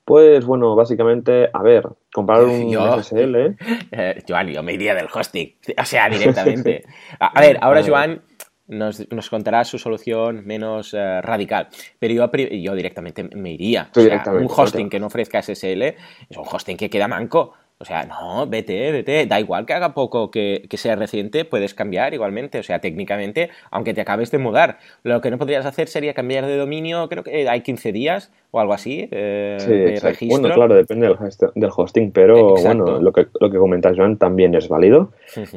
[0.07, 2.71] Pues bueno, básicamente, a ver, comprar un
[3.03, 3.57] SSL.
[3.93, 5.57] Eh, Joan, yo me iría del hosting.
[5.79, 6.85] O sea, directamente.
[7.21, 8.23] A, ver, ahora Joan
[8.67, 11.69] nos, contará su solución menos eh, radical.
[11.99, 13.91] Pero yo, yo directamente me iría.
[13.97, 17.55] un hosting que no ofrezca SSL es un hosting que queda manco.
[17.79, 19.27] O sea, no, vete, vete.
[19.27, 22.59] Da igual que haga poco que, que, sea reciente, puedes cambiar igualmente.
[22.59, 24.79] O sea, técnicamente, aunque te acabes de mudar.
[25.03, 28.61] Lo que no podrías hacer sería cambiar de dominio, creo que hay 15 días o
[28.61, 30.41] algo así eh, de registro.
[30.41, 34.69] Bueno, claro, depende del, hosting, pero bueno, lo que, lo que comentas, Joan, también es
[34.69, 35.11] válido.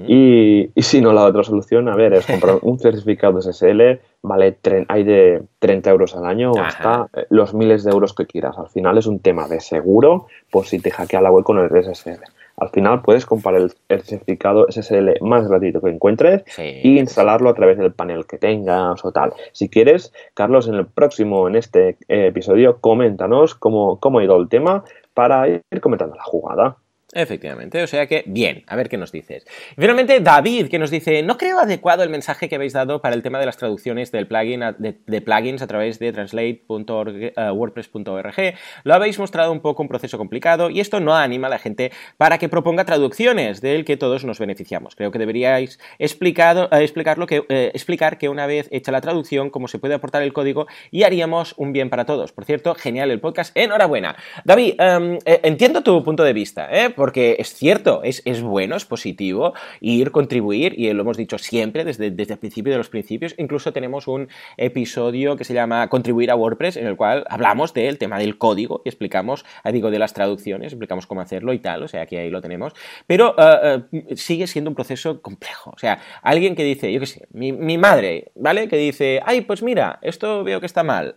[0.07, 4.57] y, y, si no, la otra solución, a ver, es comprar un certificado SSL, vale,
[4.87, 8.57] hay de 30 euros al año o hasta eh, los miles de euros que quieras.
[8.57, 11.69] Al final es un tema de seguro por si te hackea la web con el
[11.69, 12.23] SSL.
[12.57, 17.77] Al final puedes comprar el, certificado SSL más gratuito que encuentres y instalarlo a través
[17.77, 19.33] del panel que tengas o tal.
[19.51, 24.37] Si quieres, Carlos, en el próximo, en este eh, episodio, coméntanos cómo, cómo ha ido
[24.37, 26.77] el tema para ir comentando la jugada.
[27.17, 29.43] Efectivamente, o sea que bien, a ver qué nos dices.
[29.75, 33.23] finalmente, David, que nos dice, no creo adecuado el mensaje que habéis dado para el
[33.23, 38.39] tema de las traducciones del plugin de, plugins a través de translate.wordpress.org.
[38.39, 38.53] Eh,
[38.83, 41.91] Lo habéis mostrado un poco un proceso complicado y esto no anima a la gente
[42.17, 44.95] para que proponga traducciones del que todos nos beneficiamos.
[44.95, 49.49] Creo que deberíais explicado, eh, explicar, que, eh, explicar que una vez hecha la traducción,
[49.49, 52.31] cómo se puede aportar el código y haríamos un bien para todos.
[52.31, 54.15] Por cierto, genial el podcast, enhorabuena.
[54.45, 56.91] David, em, entiendo tu punto de vista, ¿eh?
[57.07, 62.11] Porque es cierto, es, bueno, es positivo ir, contribuir, y lo hemos dicho siempre desde,
[62.11, 63.33] desde el principio de los principios.
[63.37, 67.97] Incluso tenemos un episodio que se llama Contribuir a WordPress, en el cual hablamos del
[67.97, 71.83] tema del código y explicamos, ah, digo, de las traducciones, explicamos cómo hacerlo y tal,
[71.83, 72.73] o sea, aquí ahí lo tenemos.
[73.05, 73.81] Pero ah, ah,
[74.17, 75.71] sigue siendo un proceso complejo.
[75.73, 78.67] O sea, alguien que dice, yo qué sé, mi, mi, madre, ¿vale?
[78.67, 81.15] Que dice, ay, pues mira, esto veo que está mal.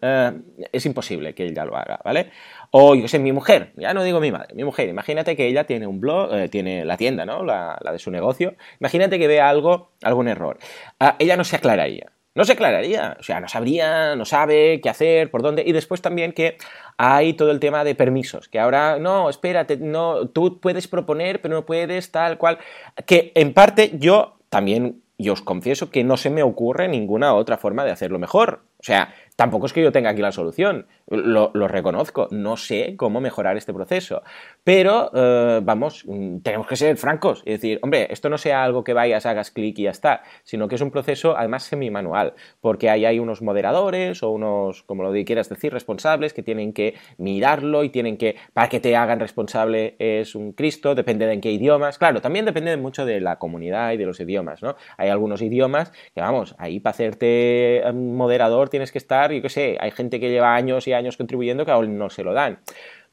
[0.70, 2.31] es imposible que ella lo haga, ¿vale?
[2.72, 5.64] O yo sé, mi mujer, ya no digo mi madre, mi mujer, imagínate que ella
[5.64, 7.42] tiene un blog, eh, tiene la tienda, ¿no?
[7.42, 8.54] La, de su negocio.
[8.78, 10.59] Imagínate que vea algo, algún error.
[11.00, 12.12] Ah, ella no se aclararía.
[12.33, 15.64] No se aclararía, o sea, no sabría, no sabe qué hacer, por dónde.
[15.66, 16.59] Y después también que
[16.96, 21.54] hay todo el tema de permisos, que ahora, no, espérate, no, tú puedes proponer, pero
[21.54, 22.59] no puedes tal cual.
[23.04, 27.59] Que en parte yo también, yo os confieso que no se me ocurre ninguna otra
[27.59, 28.62] forma de hacerlo mejor.
[28.80, 33.20] O sea, tampoco es que yo tenga aquí la solución lo, reconozco, no sé cómo
[33.20, 34.22] mejorar este proceso.
[34.62, 38.84] Pero, eh, vamos, mm, tenemos que ser francos y decir, hombre, esto no sea algo
[38.84, 42.90] que vayas, hagas clic y ya está, sino que es un proceso además semi-manual, porque
[42.90, 47.84] ahí hay unos moderadores o unos, como lo quieras decir, responsables que tienen que mirarlo
[47.84, 51.50] y tienen que, para que te hagan responsable es un Cristo, depende de en qué
[51.50, 51.98] idiomas.
[51.98, 54.76] Claro, también depende mucho de la comunidad y de los idiomas, ¿no?
[54.96, 59.50] Hay algunos idiomas que, vamos, ahí para hacerte eh, moderador tienes que estar, yo qué
[59.50, 62.61] sé, hay gente que lleva años y años contribuyendo que aún no se lo dan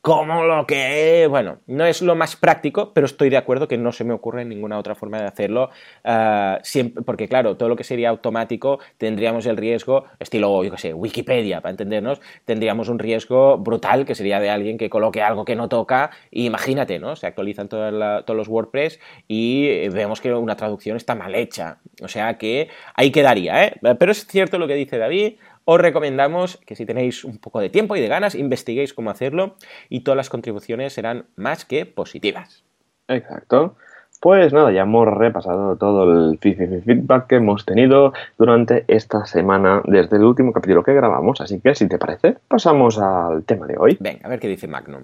[0.08, 3.92] como lo que, bueno, no es lo más práctico, pero estoy de acuerdo que no
[3.92, 5.70] se me ocurre ninguna otra forma de hacerlo,
[6.04, 10.78] eh, siempre, porque claro, todo lo que sería automático tendríamos el riesgo, estilo, yo qué
[10.78, 15.44] sé, Wikipedia, para entendernos, tendríamos un riesgo brutal que sería de alguien que coloque algo
[15.44, 17.18] que no toca, y imagínate, ¿no?
[17.18, 17.94] Se actualizan todos
[18.30, 23.66] los WordPress y vemos que una traducción está mal hecha, o sea que ahí quedaría,
[23.66, 23.74] ¿eh?
[24.00, 25.34] Pero es cierto lo que dice David,
[25.70, 29.56] os recomendamos que si tenéis un poco de tiempo y de ganas, investiguéis cómo hacerlo
[29.90, 32.64] y todas las contribuciones serán más que positivas.
[33.10, 33.76] Exacto.
[34.22, 40.16] Pues nada, ya hemos repasado todo el feedback que hemos tenido durante esta semana desde
[40.16, 43.98] el último capítulo que grabamos, así que si te parece, pasamos al tema de hoy.
[44.00, 45.04] Venga, a ver qué dice Magnum.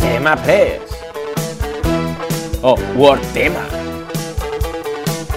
[0.00, 0.80] Tema Press.
[2.62, 3.75] O oh, Word Tema.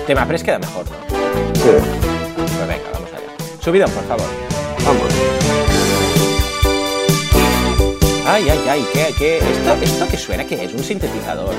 [0.09, 0.95] Tema Press queda mejor, ¿no?
[1.53, 1.69] Sí.
[2.35, 3.61] Pues venga, vamos allá.
[3.61, 4.25] Subidón, por favor.
[4.83, 5.03] Vamos.
[8.25, 9.37] Ay, ay, ay, ¿qué, qué?
[9.37, 10.73] ¿Esto, ¿Esto que suena que es?
[10.73, 11.53] Un sintetizador.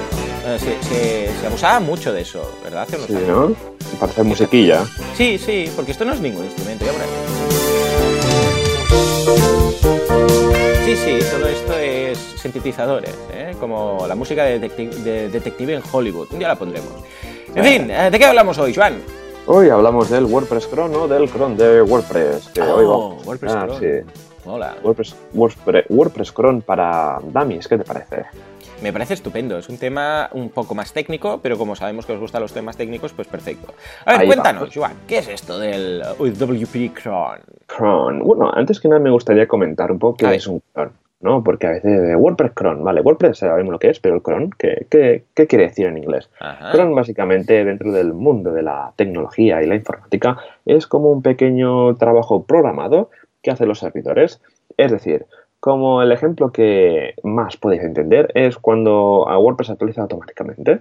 [0.46, 2.82] Eh, se, se, abusaba mucho de eso, ¿verdad?
[2.82, 3.54] Hace sí, ¿no?
[4.00, 4.84] Para hacer musiquilla.
[5.16, 6.92] Sí, sí, porque esto no es ningún instrumento, ya
[10.86, 13.54] Sí, sí, todo esto es sintetizadores, ¿eh?
[13.60, 16.32] como la música de, de detective en Hollywood.
[16.32, 16.94] Un día la pondremos.
[17.54, 19.00] En fin, eh, ¿de qué hablamos hoy, Juan?
[19.46, 22.48] Hoy hablamos del WordPress Cron o del Cron de WordPress.
[22.50, 23.86] Que oh, WordPress ah, Sí.
[24.44, 24.76] Hola.
[24.82, 28.24] WordPress, WordPress, WordPress Cron para dummies, ¿qué te parece?
[28.80, 29.58] Me parece estupendo.
[29.58, 32.76] Es un tema un poco más técnico, pero como sabemos que os gustan los temas
[32.76, 33.74] técnicos, pues perfecto.
[34.04, 37.40] A ver, cuéntanos, Juan, ¿qué es esto del WP Cron?
[37.66, 38.20] Cron.
[38.20, 40.92] Bueno, antes que nada me gustaría comentar un poco qué es un cron.
[41.20, 41.44] ¿No?
[41.44, 44.86] Porque a veces WordPress cron, vale, WordPress sabemos lo que es, pero el cron, ¿qué,
[44.90, 46.30] qué, qué quiere decir en inglés?
[46.72, 51.94] Cron básicamente dentro del mundo de la tecnología y la informática es como un pequeño
[51.96, 53.10] trabajo programado
[53.42, 54.40] que hacen los servidores.
[54.76, 55.26] Es decir,
[55.60, 60.80] como el ejemplo que más podéis entender es cuando a WordPress actualiza automáticamente.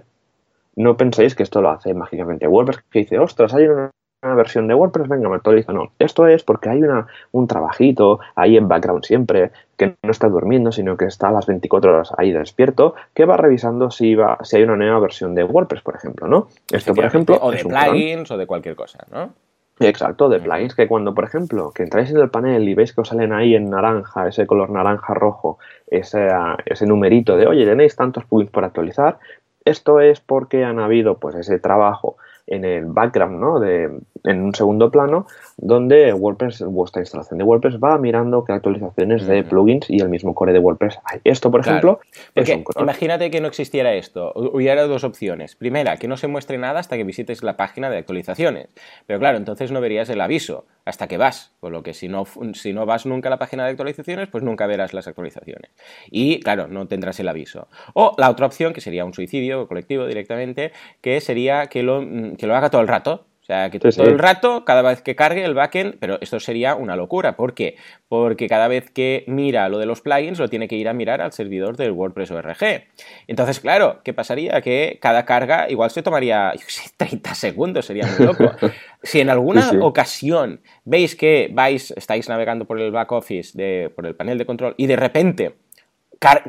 [0.76, 3.90] No penséis que esto lo hace mágicamente WordPress, que dice, ostras, hay una
[4.22, 5.72] versión de WordPress, venga, me actualiza.
[5.72, 10.28] No, esto es porque hay una, un trabajito ahí en background siempre, que no está
[10.28, 14.38] durmiendo, sino que está a las 24 horas ahí despierto, que va revisando si, va,
[14.42, 16.48] si hay una nueva versión de WordPress, por ejemplo, ¿no?
[16.70, 17.38] Esto, por ejemplo...
[17.40, 19.30] O de plugins o de cualquier cosa, ¿no?
[19.78, 23.00] Exacto, de plugins que cuando, por ejemplo, que entráis en el panel y veis que
[23.00, 26.28] os salen ahí en naranja, ese color naranja rojo, ese,
[26.66, 29.18] ese numerito de, oye, tenéis tantos plugins por actualizar,
[29.64, 33.60] esto es porque han habido pues ese trabajo en el background, ¿no?
[33.60, 33.90] De,
[34.24, 39.42] en un segundo plano, donde WordPress, vuestra instalación de WordPress va mirando qué actualizaciones de
[39.42, 41.20] plugins y el mismo core de WordPress hay.
[41.24, 42.00] Esto, por ejemplo,
[42.34, 44.32] es un Imagínate que no existiera esto.
[44.34, 45.54] Hubiera dos opciones.
[45.56, 48.68] Primera, que no se muestre nada hasta que visites la página de actualizaciones.
[49.06, 51.52] Pero claro, entonces no verías el aviso hasta que vas.
[51.60, 54.42] Por lo que si no, si no vas nunca a la página de actualizaciones, pues
[54.42, 55.70] nunca verás las actualizaciones.
[56.10, 57.68] Y claro, no tendrás el aviso.
[57.94, 62.00] O la otra opción, que sería un suicidio colectivo directamente, que sería que lo,
[62.36, 65.44] que lo haga todo el rato sea, que todo el rato, cada vez que cargue
[65.44, 67.36] el backend, pero esto sería una locura.
[67.36, 67.76] ¿Por qué?
[68.08, 71.20] Porque cada vez que mira lo de los plugins, lo tiene que ir a mirar
[71.20, 72.84] al servidor del WordPress ORG.
[73.26, 74.60] Entonces, claro, ¿qué pasaría?
[74.60, 78.52] Que cada carga igual se tomaría, yo sé, 30 segundos, sería muy loco.
[79.02, 84.06] si en alguna ocasión veis que vais, estáis navegando por el back office, de, por
[84.06, 85.54] el panel de control, y de repente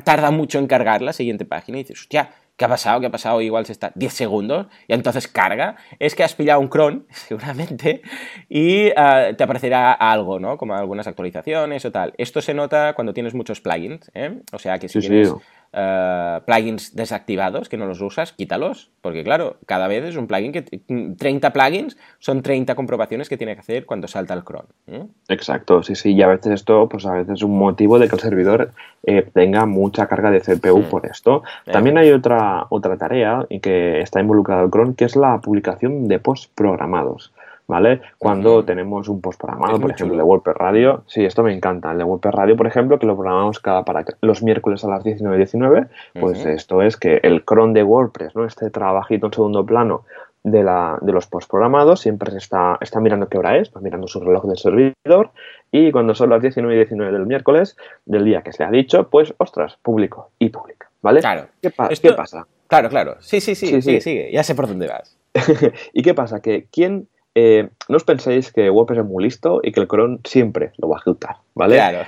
[0.04, 3.00] tarda mucho en cargar la siguiente página y dices, hostia, ¿Qué ha pasado?
[3.00, 3.40] ¿Qué ha pasado?
[3.40, 5.76] Igual se está 10 segundos y entonces carga.
[5.98, 8.02] Es que has pillado un cron, seguramente,
[8.48, 10.58] y ah, te aparecerá algo, ¿no?
[10.58, 12.12] Como algunas actualizaciones o tal.
[12.18, 14.42] Esto se nota cuando tienes muchos plugins, ¿eh?
[14.52, 15.32] O sea que si tienes
[15.74, 20.52] eh, plugins desactivados que no los usas, quítalos, porque claro, cada vez es un plugin
[20.52, 24.66] que 30 plugins son 30 comprobaciones que tiene que hacer cuando salta el cron.
[25.28, 28.16] Exacto, sí, sí, y a veces esto, pues a veces es un motivo de que
[28.16, 28.72] el servidor
[29.04, 31.42] eh, tenga mucha carga de CPU por esto.
[31.64, 36.06] También hay otra, otra tarea y que está involucrado el cron, que es la publicación
[36.06, 37.32] de posts programados.
[37.66, 38.00] ¿Vale?
[38.18, 41.98] Cuando tenemos un post programado, por ejemplo, de WordPress Radio, sí, esto me encanta, el
[41.98, 45.88] de WordPress Radio, por ejemplo, que lo programamos cada para los miércoles a las 19.19,
[46.20, 48.44] pues esto es que el cron de WordPress, ¿no?
[48.44, 50.04] Este trabajito en segundo plano
[50.44, 53.80] de, la, de los post programados, siempre se está, está mirando qué hora es, va
[53.80, 55.30] mirando su reloj del servidor
[55.70, 59.08] y cuando son las 19 y 19 del miércoles, del día que se ha dicho,
[59.08, 61.20] pues, ostras, público y pública, ¿vale?
[61.20, 61.46] Claro.
[61.60, 61.70] ¿Qué,
[62.00, 62.46] ¿Qué, pasa?
[62.66, 63.16] Claro, claro.
[63.20, 64.32] Sí, sí, sí, sí, sigue, sigue.
[64.32, 65.16] Ya sé por dónde vas.
[65.92, 66.40] ¿Y qué pasa?
[66.40, 70.20] Que quién eh, no os penséis que WordPress es muy listo y que el cron
[70.24, 71.76] siempre lo va a ejecutar, ¿vale?
[71.76, 72.06] Claro.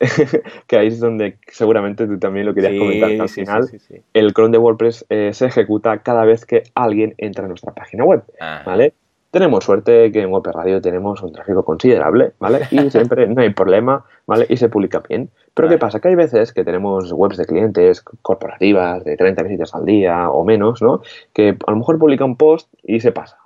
[0.66, 3.10] que ahí es donde seguramente tú también lo querías comentar.
[3.20, 3.70] al final,
[4.12, 8.04] el cron de WordPress eh, se ejecuta cada vez que alguien entra a nuestra página
[8.04, 8.22] web,
[8.66, 8.92] ¿vale?
[9.30, 12.68] Tenemos suerte que en WordPress Radio tenemos un tráfico considerable, ¿vale?
[12.70, 14.46] Y siempre no hay problema, ¿vale?
[14.48, 15.30] Y se publica bien.
[15.54, 16.00] Pero ¿qué pasa?
[16.00, 20.44] Que hay veces que tenemos webs de clientes corporativas de 30 visitas al día o
[20.44, 21.00] menos, ¿no?
[21.32, 23.38] Que a lo mejor publica un post y se pasa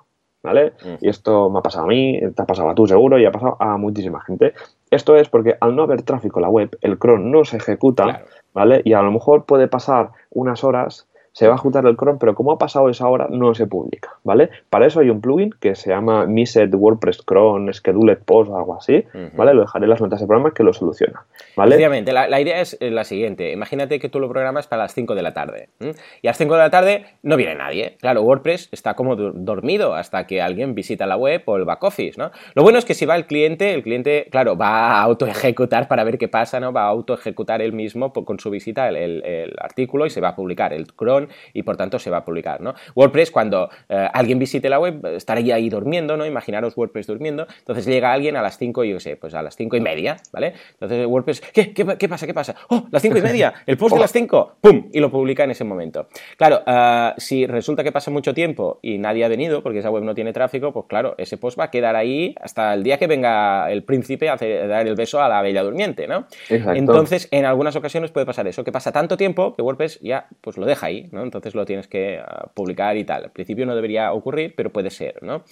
[0.43, 0.73] ¿vale?
[1.01, 3.33] Y esto me ha pasado a mí, te ha pasado a tú seguro y ha
[3.33, 4.55] pasado a muchísima gente.
[4.91, 8.25] Esto es porque al no haber tráfico en la web, el cron no se ejecuta,
[8.55, 8.83] ¿vale?
[8.85, 11.08] Y a lo mejor puede pasar unas horas
[11.39, 14.17] se va a ejecutar el cron, pero como ha pasado esa hora, no se publica,
[14.25, 14.51] ¿vale?
[14.71, 18.75] Para eso hay un plugin que se llama Miset WordPress Cron Scheduled Post o algo
[18.75, 19.05] así,
[19.37, 19.55] ¿vale?
[19.55, 21.77] Lo dejaré en las notas de programa que lo soluciona, ¿vale?
[21.77, 23.53] Obviamente, la, idea es la siguiente.
[23.53, 25.69] Imagínate que tú lo programas para las 5 de la tarde.
[25.79, 27.97] Y a las 5 de la tarde no viene nadie.
[28.01, 32.19] Claro, WordPress está como dormido hasta que alguien visita la web o el back office,
[32.19, 32.33] ¿no?
[32.55, 35.87] Lo bueno es que si va el cliente, el cliente, claro, va a auto ejecutar
[35.87, 36.73] para ver qué pasa, ¿no?
[36.73, 40.31] Va a auto ejecutar él mismo con su visita el, el artículo y se va
[40.31, 42.75] a publicar el cron y por tanto se va a publicar, ¿no?
[42.95, 46.27] WordPress, cuando eh, alguien visite la web, estaría ahí durmiendo, ¿no?
[46.27, 49.57] Imaginaros WordPress durmiendo, entonces llega alguien a las 5, yo qué sé, pues a las
[49.57, 50.55] 5 y media, ¿vale?
[50.73, 52.27] Entonces WordPress, ¿qué, qué, pasa?
[52.27, 52.55] ¿Qué pasa?
[52.69, 53.55] ¡Oh, las 5 y media!
[53.67, 54.57] ¡El post de las 5!
[54.61, 54.89] ¡Pum!
[54.93, 56.09] Y lo publica en ese momento.
[56.37, 60.05] Claro, eh, si resulta que pasa mucho tiempo y nadie ha venido porque esa web
[60.05, 63.07] no tiene tráfico, pues claro, ese post va a quedar ahí hasta el día que
[63.07, 66.27] venga el príncipe a dar el beso a la bella durmiente, ¿no?
[66.49, 70.57] Entonces, en algunas ocasiones puede pasar eso, que pasa tanto tiempo que WordPress ya pues
[70.57, 73.25] lo deja ahí, Entonces lo tienes que ah, publicar y tal.
[73.25, 75.45] Al principio no debería ocurrir, pero puede ser, ¿no?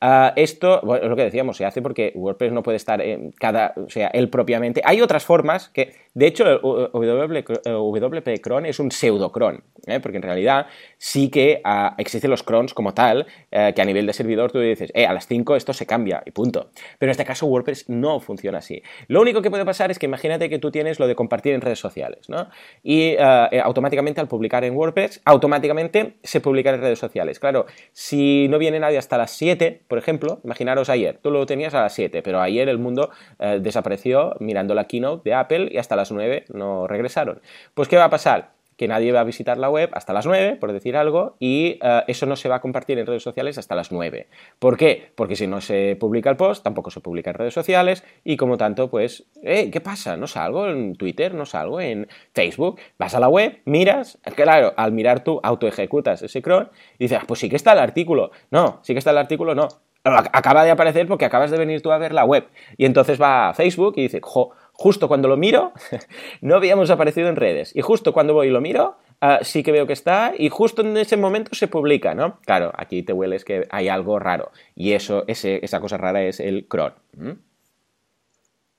[0.00, 3.74] Ah, esto, es lo que decíamos, se hace porque WordPress no puede estar en cada,
[3.76, 4.82] o sea, él propiamente.
[4.84, 10.00] Hay otras formas que, de hecho, WP cron es un pseudo cron, ¿eh?
[10.00, 10.66] porque en realidad
[10.98, 14.60] sí que ah, existen los crons como tal, eh, que a nivel de servidor tú
[14.60, 16.70] dices, eh, a las 5 esto se cambia y punto.
[16.98, 18.82] Pero en este caso WordPress no funciona así.
[19.08, 21.60] Lo único que puede pasar es que imagínate que tú tienes lo de compartir en
[21.60, 22.48] redes sociales, ¿no?
[22.82, 27.38] Y automáticamente al publicar en WordPress, automáticamente se publica en redes sociales.
[27.38, 31.74] Claro, si no viene nadie hasta las 7, por ejemplo, imaginaros ayer, tú lo tenías
[31.74, 35.78] a las 7, pero ayer el mundo eh, desapareció mirando la keynote de Apple y
[35.78, 37.40] hasta las 9 no regresaron.
[37.74, 38.54] Pues ¿qué va a pasar?
[38.76, 42.02] Que nadie va a visitar la web hasta las 9, por decir algo, y eh,
[42.08, 44.28] eso no se va a compartir en redes sociales hasta las 9.
[44.58, 45.12] ¿Por qué?
[45.14, 48.56] Porque si no se publica el post, tampoco se publica en redes sociales, y como
[48.56, 50.16] tanto, pues, ¿qué pasa?
[50.16, 51.34] ¿No salgo en Twitter?
[51.34, 52.80] ¿No salgo en Facebook?
[52.98, 57.18] Vas a la web, miras, claro, al mirar tú auto ejecutas ese cron y dices,
[57.20, 58.30] ah, pues sí que está el artículo.
[58.50, 59.68] No, sí que está el artículo, no
[60.04, 62.46] acaba de aparecer porque acabas de venir tú a ver la web.
[62.76, 65.72] Y entonces va a Facebook y dice, jo, justo cuando lo miro,
[66.42, 67.74] no habíamos aparecido en redes.
[67.74, 70.82] Y justo cuando voy y lo miro, ah, sí que veo que está y justo
[70.82, 72.38] en ese momento se publica, ¿no?
[72.44, 74.50] Claro, aquí te hueles que hay algo raro.
[74.74, 76.92] Y eso, esa cosa rara es el cron.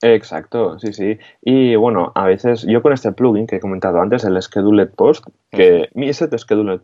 [0.01, 1.17] Exacto, sí, sí.
[1.41, 5.25] Y bueno, a veces yo con este plugin que he comentado antes, el Scheduled Post,
[5.55, 6.35] que mi set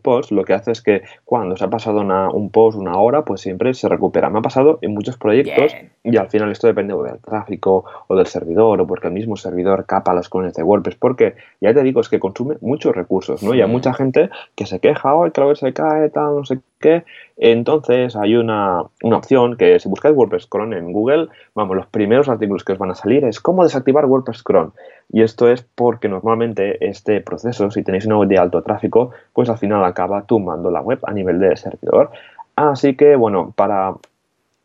[0.02, 3.40] Post lo que hace es que cuando se ha pasado un post una hora, pues
[3.40, 4.30] siempre se recupera.
[4.30, 8.26] Me ha pasado en muchos proyectos y al final esto depende del tráfico o del
[8.26, 12.00] servidor o porque el mismo servidor capa las clones de WordPress, porque ya te digo,
[12.00, 13.54] es que consume muchos recursos, ¿no?
[13.54, 16.44] Y hay mucha gente que se queja, hoy que la web se cae, tal, no
[16.44, 17.04] sé qué.
[17.36, 22.28] Entonces hay una, una opción que si buscáis WordPress Cron en Google, vamos, los primeros
[22.28, 24.72] artículos que os van a salir es cómo desactivar WordPress Cron.
[25.12, 29.48] Y esto es porque normalmente este proceso, si tenéis una web de alto tráfico, pues
[29.50, 32.10] al final acaba tumbando la web a nivel de servidor.
[32.56, 33.94] Así que, bueno, para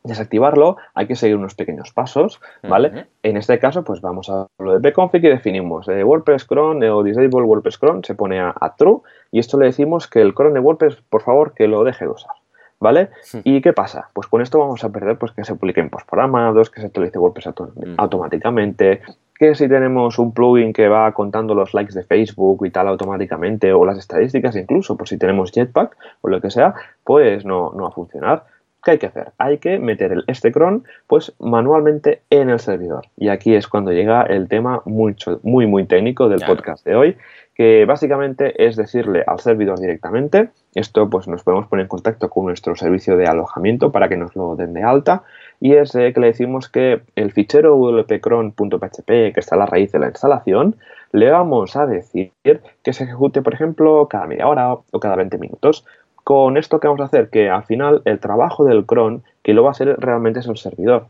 [0.07, 3.07] desactivarlo hay que seguir unos pequeños pasos, ¿vale?
[3.23, 7.03] En este caso, pues vamos a lo de pconfig y definimos eh, WordPress cron o
[7.03, 10.59] disable WordPress cron se pone a, true y esto le decimos que el cron de
[10.59, 12.31] WordPress, por favor, que lo deje de usar.
[12.79, 13.09] ¿Vale?
[13.43, 14.11] ¿Y qué pasa?
[14.13, 17.49] Pues con esto vamos a perder pues, que se publiquen postprogramados, que se actualice WordPress
[17.97, 19.01] automáticamente,
[19.39, 23.73] que si tenemos un plugin que va contando los likes de Facebook y tal automáticamente,
[23.73, 26.73] o las estadísticas incluso, por si tenemos Jetpack o lo que sea,
[27.03, 28.43] pues no, no va a funcionar.
[28.87, 29.33] ¿Qué hay que hacer?
[29.37, 33.07] Hay que meter el, este cron pues manualmente en el servidor.
[33.17, 37.17] Y aquí es cuando llega el tema mucho, muy, muy técnico del podcast de hoy,
[37.53, 42.45] que básicamente es decirle al servidor directamente, esto pues nos podemos poner en contacto con
[42.45, 45.23] nuestro servicio de alojamiento para que nos lo den de alta,
[45.59, 49.99] y es que le decimos que el fichero wpcron.php, que está a la raíz de
[49.99, 50.77] la instalación,
[51.11, 55.37] le vamos a decir que se ejecute, por ejemplo, cada media hora o cada 20
[55.39, 55.83] minutos.
[56.27, 57.29] Con esto, ¿qué vamos a hacer?
[57.29, 60.57] Que al final el trabajo del cron, que lo va a hacer realmente es el
[60.57, 61.05] servidor.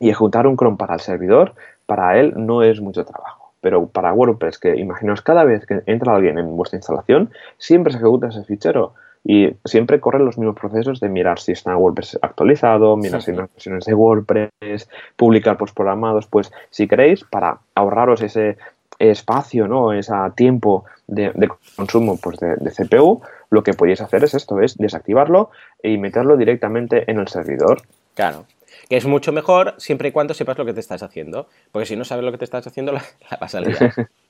[0.00, 1.52] Y ejecutar un cron para el servidor,
[1.84, 6.16] para él no es mucho trabajo pero para WordPress, que imaginaos cada vez que entra
[6.16, 10.98] alguien en vuestra instalación, siempre se ejecuta ese fichero y siempre corren los mismos procesos
[10.98, 15.76] de mirar si está WordPress actualizado, mirar si hay unas versiones de WordPress, publicar post
[15.76, 18.56] programados, pues si queréis, para ahorraros ese
[18.98, 19.92] espacio, ¿no?
[19.92, 23.22] ese tiempo de, consumo pues, de, de, CPU,
[23.52, 25.50] lo que podéis hacer es esto, es desactivarlo
[25.82, 27.82] y meterlo directamente en el servidor.
[28.14, 28.46] Claro
[28.88, 31.96] que es mucho mejor siempre y cuando sepas lo que te estás haciendo, porque si
[31.96, 33.94] no sabes lo que te estás haciendo, la, la vas a liar.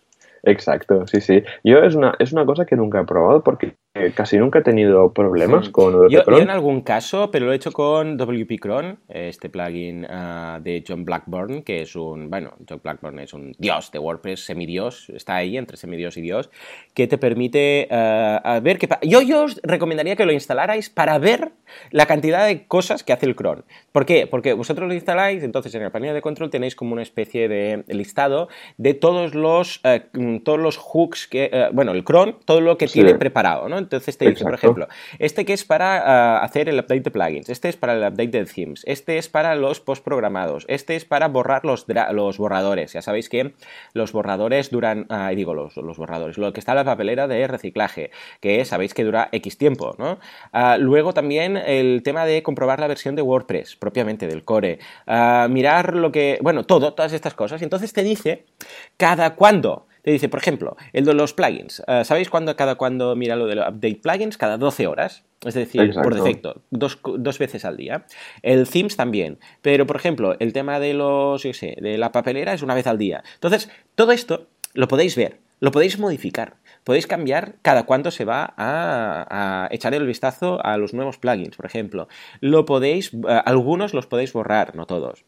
[0.45, 1.43] Exacto, sí, sí.
[1.63, 3.75] Yo es una, es una cosa que nunca he probado porque
[4.15, 7.73] casi nunca he tenido problemas con yo, yo, en algún caso, pero lo he hecho
[7.73, 13.19] con WP Cron, este plugin ah, de John Blackburn, que es un, bueno, John Blackburn
[13.19, 16.51] es un dios de WordPress, semidios, está ahí entre semidios y dios,
[16.95, 21.53] que te permite uh, ver qué yo, yo os recomendaría que lo instalarais para ver
[21.91, 23.65] la cantidad de cosas que hace el cron.
[23.93, 24.27] ¿Por qué?
[24.27, 27.85] Porque vosotros lo instaláis, entonces en el panel de control tenéis como una especie de
[27.89, 29.81] listado de todos los
[30.41, 33.79] todos los hooks que, eh, bueno, el cron, todo lo que tiene preparado, ¿no?
[33.79, 37.49] Entonces te dice, por ejemplo, este que es para eh, hacer el update de plugins,
[37.49, 41.05] este es para el update de themes, este es para los post programados, este es
[41.05, 42.93] para borrar los, los borradores.
[42.93, 43.55] Ya sabéis que
[43.93, 47.47] los borradores duran, ah, digo, los, los, borradores, lo que está en la papelera de
[47.47, 48.11] reciclaje,
[48.41, 50.19] que sabéis que dura X tiempo, ¿no?
[50.53, 55.47] Ah, luego también el tema de comprobar la versión de WordPress, propiamente del core, ah,
[55.51, 57.61] mirar lo que, bueno, todo, todas estas cosas.
[57.61, 58.45] Y entonces te dice
[58.97, 61.83] cada cuándo te dice, por ejemplo, el de los plugins.
[61.87, 64.37] Eh, ¿Sabéis cuándo cada cuando mira lo de los update plugins?
[64.37, 65.25] Cada 12 horas.
[65.45, 68.05] Es decir, por defecto, dos, dos, veces al día.
[68.43, 69.39] El themes también.
[69.61, 72.87] Pero, por ejemplo, el tema de los, yo sé, de la papelera es una vez
[72.87, 73.25] al día.
[73.35, 76.57] Entonces, todo esto lo podéis ver, lo podéis modificar.
[76.85, 81.67] Podéis cambiar cada cuánto se va a, echar el vistazo a los nuevos plugins, por
[81.67, 82.09] ejemplo.
[82.41, 85.25] Lo podéis, eh, algunos los podéis borrar, no todos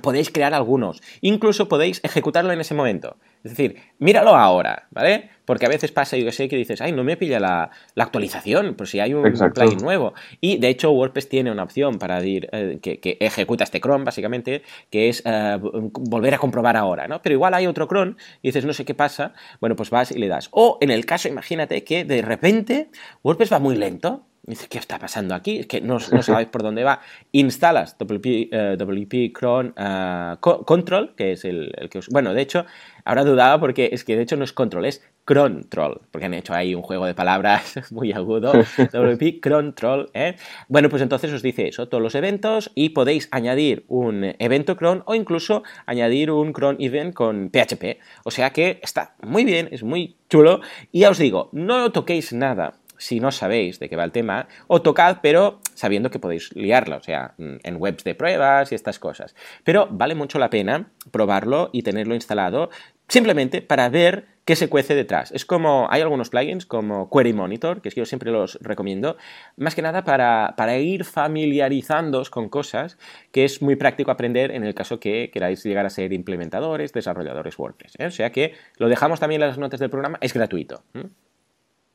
[0.00, 1.02] podéis crear algunos.
[1.20, 3.16] Incluso podéis ejecutarlo en ese momento.
[3.42, 5.30] Es decir, míralo ahora, ¿vale?
[5.44, 8.88] Porque a veces pasa, yo sé, que dices, ay, no me pilla la, actualización, por
[8.88, 9.22] si hay un
[9.54, 10.14] plugin nuevo.
[10.40, 14.62] Y de hecho, WordPress tiene una opción para decir eh, que, ejecuta este cron, básicamente,
[14.90, 17.20] que es eh, volver a comprobar ahora, ¿no?
[17.20, 20.18] Pero igual hay otro cron y dices, no sé qué pasa, bueno, pues vas y
[20.18, 20.48] le das.
[20.50, 22.88] O en el caso, imagínate que de repente
[23.22, 24.26] WordPress va muy lento
[24.68, 25.58] ¿qué está pasando aquí?
[25.60, 27.00] Es que no, sabéis por dónde va.
[27.32, 32.08] Instalas WP, eh, Cron eh, Control, que es el, que os...
[32.08, 32.66] Bueno, de hecho,
[33.04, 36.52] ahora dudaba porque es que de hecho no es Control, es Crontrol, porque han hecho
[36.52, 38.52] ahí un juego de palabras muy agudo.
[38.52, 40.36] WP Crontrol, ¿eh?
[40.68, 45.02] Bueno, pues entonces os dice eso, todos los eventos y podéis añadir un evento cron
[45.06, 47.98] o incluso añadir un cron event con PHP.
[48.24, 50.60] O sea que está muy bien, es muy chulo.
[50.92, 52.74] Y ya os digo, no toquéis nada
[53.04, 56.96] si no sabéis de qué va el tema, o tocad, pero sabiendo que podéis liarlo,
[56.96, 59.36] o sea, mm, en webs de pruebas y estas cosas.
[59.62, 62.70] Pero vale mucho la pena probarlo y tenerlo instalado
[63.06, 65.32] simplemente para ver qué se cuece detrás.
[65.32, 69.18] Es como, hay algunos plugins como Query Monitor, que es que yo siempre los recomiendo,
[69.58, 72.96] más que nada para, para ir familiarizándoos con cosas
[73.32, 77.58] que es muy práctico aprender en el caso que queráis llegar a ser implementadores, desarrolladores
[77.58, 77.96] WordPress.
[77.98, 78.06] ¿eh?
[78.06, 80.82] O sea que lo dejamos también en las notas del programa, es gratuito.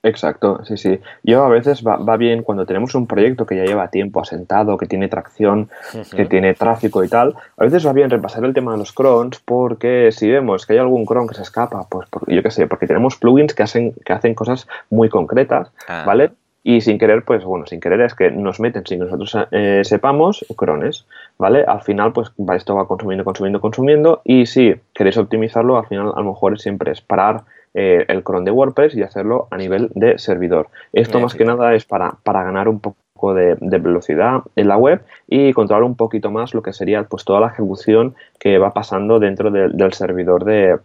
[0.02, 1.00] Exacto, sí, sí.
[1.24, 4.78] Yo a veces va, va, bien cuando tenemos un proyecto que ya lleva tiempo asentado,
[4.78, 5.70] que tiene tracción,
[6.16, 9.42] que tiene tráfico y tal, a veces va bien repasar el tema de los crons
[9.44, 12.66] porque si vemos que hay algún cron que se escapa, pues por, yo qué sé,
[12.66, 16.04] porque tenemos plugins que hacen, que hacen cosas muy concretas, ah.
[16.08, 16.32] ¿vale?
[16.64, 19.82] Y sin querer, pues bueno, sin querer es que nos meten sin que nosotros eh,
[19.84, 21.06] sepamos crones,
[21.40, 21.64] ¿vale?
[21.66, 26.20] Al final, pues esto va consumiendo, consumiendo, consumiendo y si queréis optimizarlo, al final a
[26.22, 30.20] lo mejor siempre es parar eh, el cron de WordPress y hacerlo a nivel de
[30.20, 30.68] servidor.
[30.92, 34.78] Esto más que nada es para, para ganar un poco de, de, velocidad en la
[34.78, 38.74] web y controlar un poquito más lo que sería pues toda la ejecución que va
[38.74, 40.78] pasando dentro de, del servidor de,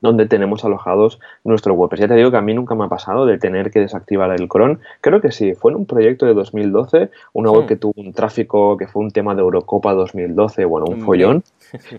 [0.00, 2.00] donde tenemos alojados nuestro WordPress.
[2.00, 4.48] Ya te digo que a mí nunca me ha pasado de tener que desactivar el
[4.48, 4.80] cron.
[5.00, 8.76] Creo que sí, fue en un proyecto de 2012, una web que tuvo un tráfico
[8.76, 11.42] que fue un tema de Eurocopa 2012, bueno, un follón.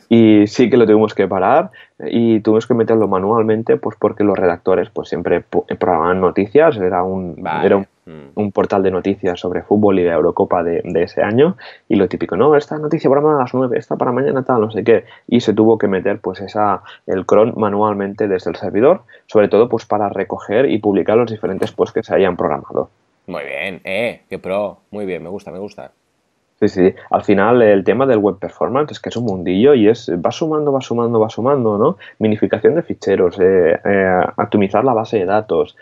[0.10, 1.70] Y sí que lo tuvimos que parar
[2.08, 7.36] y tuvimos que meterlo manualmente, pues porque los redactores pues siempre programaban noticias, era un,
[7.38, 7.66] vale.
[7.66, 8.32] era un Mm.
[8.34, 12.08] un portal de noticias sobre fútbol y la Eurocopa de, de, ese año y lo
[12.08, 15.06] típico, no, esta noticia para a las 9, esta para mañana tal, no sé qué,
[15.28, 19.70] y se tuvo que meter pues esa, el cron manualmente desde el servidor, sobre todo
[19.70, 22.89] pues para recoger y publicar los diferentes posts que se hayan programado.
[23.28, 25.91] Muy bien, eh, qué pro, muy bien, me gusta, me gusta.
[26.62, 26.93] Sí, sí.
[27.10, 30.32] Al final el tema del web performance es que es un mundillo y es va
[30.32, 31.97] sumando, va sumando, va sumando, ¿no?
[32.20, 35.78] Minificación de ficheros, eh, eh, optimizar la base de datos,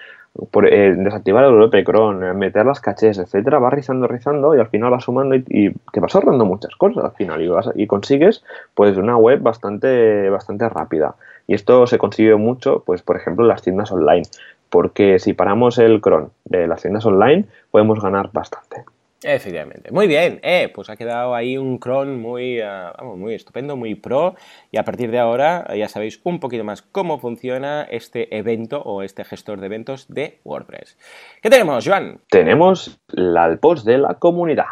[0.52, 4.68] por, eh, desactivar el WP cron, meter las cachés, etcétera, va rizando, rizando y al
[4.68, 7.88] final va sumando y, y te vas ahorrando muchas cosas al final y, vas, y
[7.88, 8.44] consigues
[8.76, 11.16] pues una web bastante, bastante rápida.
[11.48, 14.28] Y esto se consigue mucho, pues por ejemplo, en las tiendas online,
[14.70, 18.97] porque si paramos el cron de las tiendas online podemos ganar bastante.
[19.24, 19.92] Efectivamente.
[19.92, 23.96] Muy bien, eh, pues ha quedado ahí un cron muy, uh, vamos, muy estupendo, muy
[23.96, 24.36] pro.
[24.72, 29.02] Y a partir de ahora ya sabéis un poquito más cómo funciona este evento o
[29.02, 30.98] este gestor de eventos de WordPress.
[31.42, 32.20] ¿Qué tenemos, Joan?
[32.30, 34.66] Tenemos la, post de la comunidad.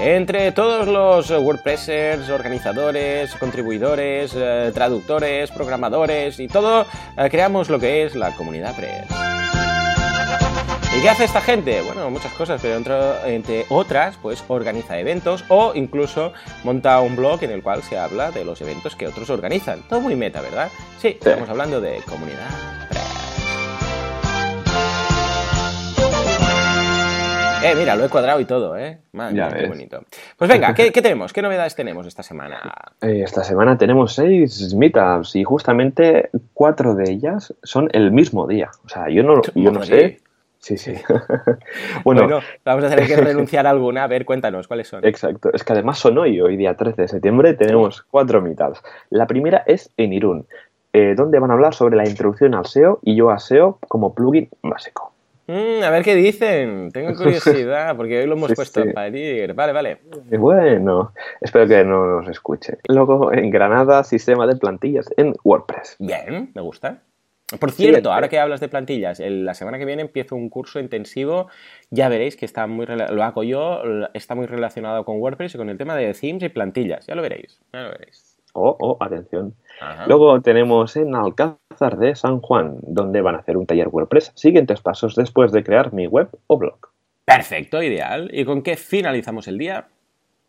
[0.00, 8.02] Entre todos los WordPressers, organizadores, contribuidores, eh, traductores, programadores y todo, eh, creamos lo que
[8.02, 9.41] es la comunidad Press.
[10.94, 11.80] ¿Y qué hace esta gente?
[11.80, 12.76] Bueno, muchas cosas, pero
[13.24, 16.34] entre, otras, pues organiza eventos o incluso
[16.64, 19.80] monta un blog en el cual se habla de los eventos que otros organizan.
[19.88, 20.68] Todo muy meta, ¿verdad?
[20.98, 21.18] Sí, sí.
[21.20, 22.50] estamos hablando de comunidad.
[27.64, 28.98] Eh, mira, lo he cuadrado y todo, ¿eh?
[29.12, 30.04] Madre mía, qué bonito.
[30.36, 31.32] Pues venga, ¿qué, ¿qué, tenemos?
[31.32, 32.60] ¿Qué novedades tenemos esta semana?
[33.00, 38.70] Eh, esta semana tenemos seis meetups y justamente cuatro de ellas son el mismo día.
[38.84, 40.20] O sea, yo no, yo no sé.
[40.62, 40.94] Sí, sí.
[42.04, 44.04] bueno, bueno, vamos a tener que renunciar a alguna.
[44.04, 45.04] A ver, cuéntanos, ¿cuáles son?
[45.04, 45.50] Exacto.
[45.52, 48.80] Es que además son hoy, hoy día 13 de septiembre, tenemos cuatro meetups.
[49.10, 50.46] La primera es en Irún,
[50.92, 54.14] eh, donde van a hablar sobre la introducción al SEO y yo a SEO como
[54.14, 55.12] plugin básico.
[55.48, 56.92] Mm, a ver qué dicen.
[56.92, 58.88] Tengo curiosidad, porque hoy lo hemos sí, puesto sí.
[58.88, 59.54] a parir.
[59.54, 59.98] Vale, vale.
[60.38, 62.78] Bueno, espero que no nos escuche.
[62.86, 65.96] Luego, en Granada, sistema de plantillas en WordPress.
[65.98, 67.02] Bien, me gusta.
[67.58, 70.48] Por cierto, sí, ahora que hablas de plantillas, el, la semana que viene empiezo un
[70.48, 71.48] curso intensivo,
[71.90, 73.82] ya veréis que está muy lo hago yo,
[74.14, 77.22] está muy relacionado con WordPress y con el tema de themes y plantillas, ya lo
[77.22, 78.38] veréis, ya lo veréis.
[78.54, 79.54] Oh, oh, atención.
[79.80, 80.06] Ajá.
[80.06, 84.32] Luego tenemos en Alcázar de San Juan, donde van a hacer un taller WordPress.
[84.34, 86.78] Siguientes pasos después de crear mi web o blog.
[87.24, 88.30] Perfecto, ideal.
[88.32, 89.86] ¿Y con qué finalizamos el día?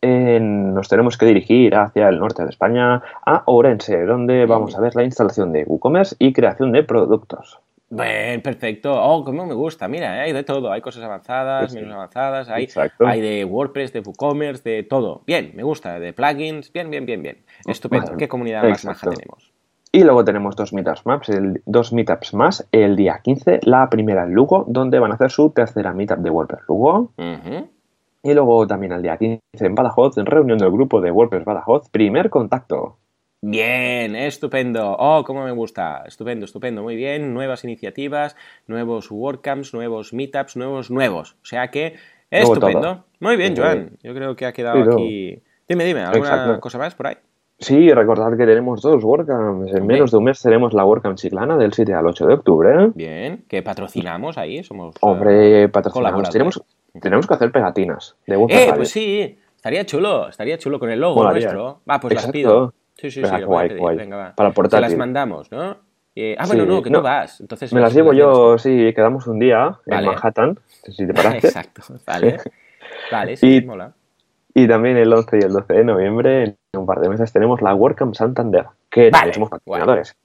[0.05, 4.81] Eh, nos tenemos que dirigir hacia el norte de España, a Orense, donde vamos a
[4.81, 7.61] ver la instalación de WooCommerce y creación de productos.
[7.89, 8.91] Bien, perfecto.
[9.01, 9.87] Oh, como me gusta.
[9.87, 10.21] Mira, ¿eh?
[10.21, 10.73] hay de todo.
[10.73, 12.49] Hay cosas avanzadas, sí, menos avanzadas.
[12.49, 12.67] Hay,
[12.99, 15.21] hay, de WordPress, de WooCommerce, de todo.
[15.25, 15.97] Bien, me gusta.
[15.99, 16.73] De plugins.
[16.73, 17.37] Bien, bien, bien, bien.
[17.65, 18.07] Estupendo.
[18.07, 18.87] Bueno, ¿Qué comunidad exacto.
[18.87, 19.53] más maja tenemos?
[19.93, 24.23] Y luego tenemos dos meetups más, el, dos meetups más, el día 15, la primera
[24.23, 27.11] en Lugo, donde van a hacer su tercera meetup de WordPress Lugo.
[27.15, 27.67] Uh -huh.
[28.25, 31.89] Y luego también el día 15 en Badajoz, en reunión del grupo de WordPress Badajoz,
[31.89, 32.97] primer contacto.
[33.41, 34.95] Bien, estupendo.
[34.97, 36.03] Oh, cómo me gusta.
[36.07, 36.81] Estupendo, estupendo.
[36.81, 37.33] Muy bien.
[37.33, 41.33] Nuevas iniciativas, nuevos WordCamps, nuevos meetups, nuevos, nuevos.
[41.41, 41.95] O sea que,
[42.31, 43.03] estupendo.
[43.19, 43.97] Muy bien, Joan.
[44.01, 45.43] Yo creo que ha quedado sí, aquí.
[45.67, 46.59] Dime, dime, ¿alguna Exacto.
[46.61, 47.15] cosa más por ahí?
[47.59, 49.73] Sí, recordad que tenemos dos WordCamps.
[49.73, 52.91] En menos de un mes tenemos la WordCamp Chiclana del 7 al 8 de octubre.
[52.95, 54.95] Bien, que patrocinamos ahí, somos...
[54.95, 55.93] eh, Hombre, patrocinamos.
[55.93, 56.29] colaboradores.
[56.31, 56.63] Tenemos,
[56.99, 61.15] tenemos que hacer pegatinas de Eh, pues sí, estaría chulo, estaría chulo con el logo
[61.23, 61.47] Molaría.
[61.53, 61.81] nuestro.
[61.89, 62.31] Va, pues las Exacto.
[62.33, 62.73] pido.
[62.95, 63.97] Sí, sí, Venga, sí, guay, pedir, guay.
[63.97, 64.35] venga, va.
[64.35, 64.81] Para portátil.
[64.81, 65.77] las mandamos, ¿no?
[66.15, 66.99] Eh, ah, bueno, Sí, no, que no.
[66.99, 67.41] tú vas.
[67.41, 70.01] Entonces Me las llevo yo, sí, quedamos un día Vale.
[70.01, 70.59] en Manhattan,
[70.91, 71.47] si te parece.
[71.47, 72.37] Exacto, vale.
[73.11, 73.93] Vale, sí, Y- mola.
[74.55, 77.59] Y también el 11 y el 12 de noviembre, en un par de meses, tenemos
[77.63, 80.15] la WordCamp Santander, que Vale, somos patrocinadores.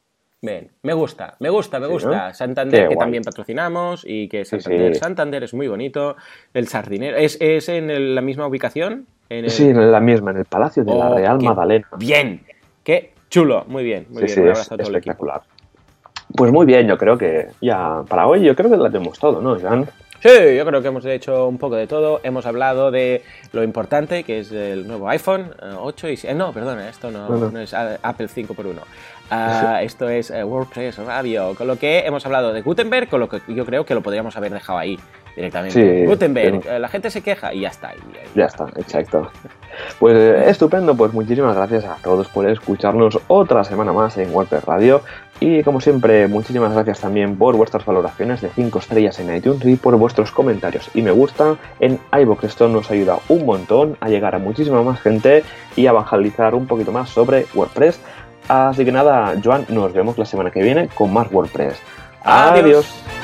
[0.40, 2.28] Bien, me gusta, me gusta, me Sí, gusta.
[2.28, 2.34] ¿no?
[2.34, 3.04] Santander, Qué que guay.
[3.04, 5.00] también patrocinamos y que Sí, Santander, sí.
[5.00, 6.16] Santander es muy bonito.
[6.54, 9.06] El Sardinero, ¿es, es en el- la misma ubicación?
[9.28, 11.88] En el- Sí, en la misma, en el Palacio de la Oh, Real qué Magdalena.
[11.98, 12.40] Bien,
[12.84, 14.34] qué chulo, muy bien, muy Sí, bien.
[14.34, 15.40] sí, Un es abrazo a todo el espectacular.
[16.36, 19.40] Pues muy bien, yo creo que ya para hoy yo creo que la tenemos todo,
[19.42, 19.86] ¿no, Joan?
[20.20, 22.20] Sí, yo creo que hemos hecho un poco de todo.
[22.24, 23.22] Hemos hablado de
[23.52, 26.16] lo importante que es el nuevo iPhone eh, 8 y...
[26.16, 27.50] si- eh, no, perdona, esto no, No, no.
[27.52, 28.80] no es ah, Apple 5x1.
[29.30, 33.28] Ah, esto es eh, WordPress Radio, con lo que hemos hablado de Gutenberg, con lo
[33.28, 34.98] que yo creo que lo podríamos haber dejado ahí
[35.36, 36.00] directamente.
[36.00, 37.92] Sí, Gutenberg, eh, la gente se queja y ya está.
[37.94, 39.30] y- Ya está, exacto.
[40.00, 44.64] Pues eh, estupendo, pues muchísimas gracias a todos por escucharnos otra semana más en WordPress
[44.64, 45.02] Radio.
[45.40, 49.76] Y como siempre, muchísimas gracias también por vuestras valoraciones de 5 estrellas en iTunes y
[49.76, 52.42] por vuestros comentarios y me gusta en iVoox.
[52.42, 55.44] Esto nos ayuda un montón a llegar a muchísima más gente
[55.76, 58.00] y a evangelizar un poquito más sobre WordPress.
[58.48, 61.76] Así que nada, Joan, nos vemos la semana que viene con más WordPress.
[62.24, 62.64] Adiós.
[62.64, 63.17] Adiós.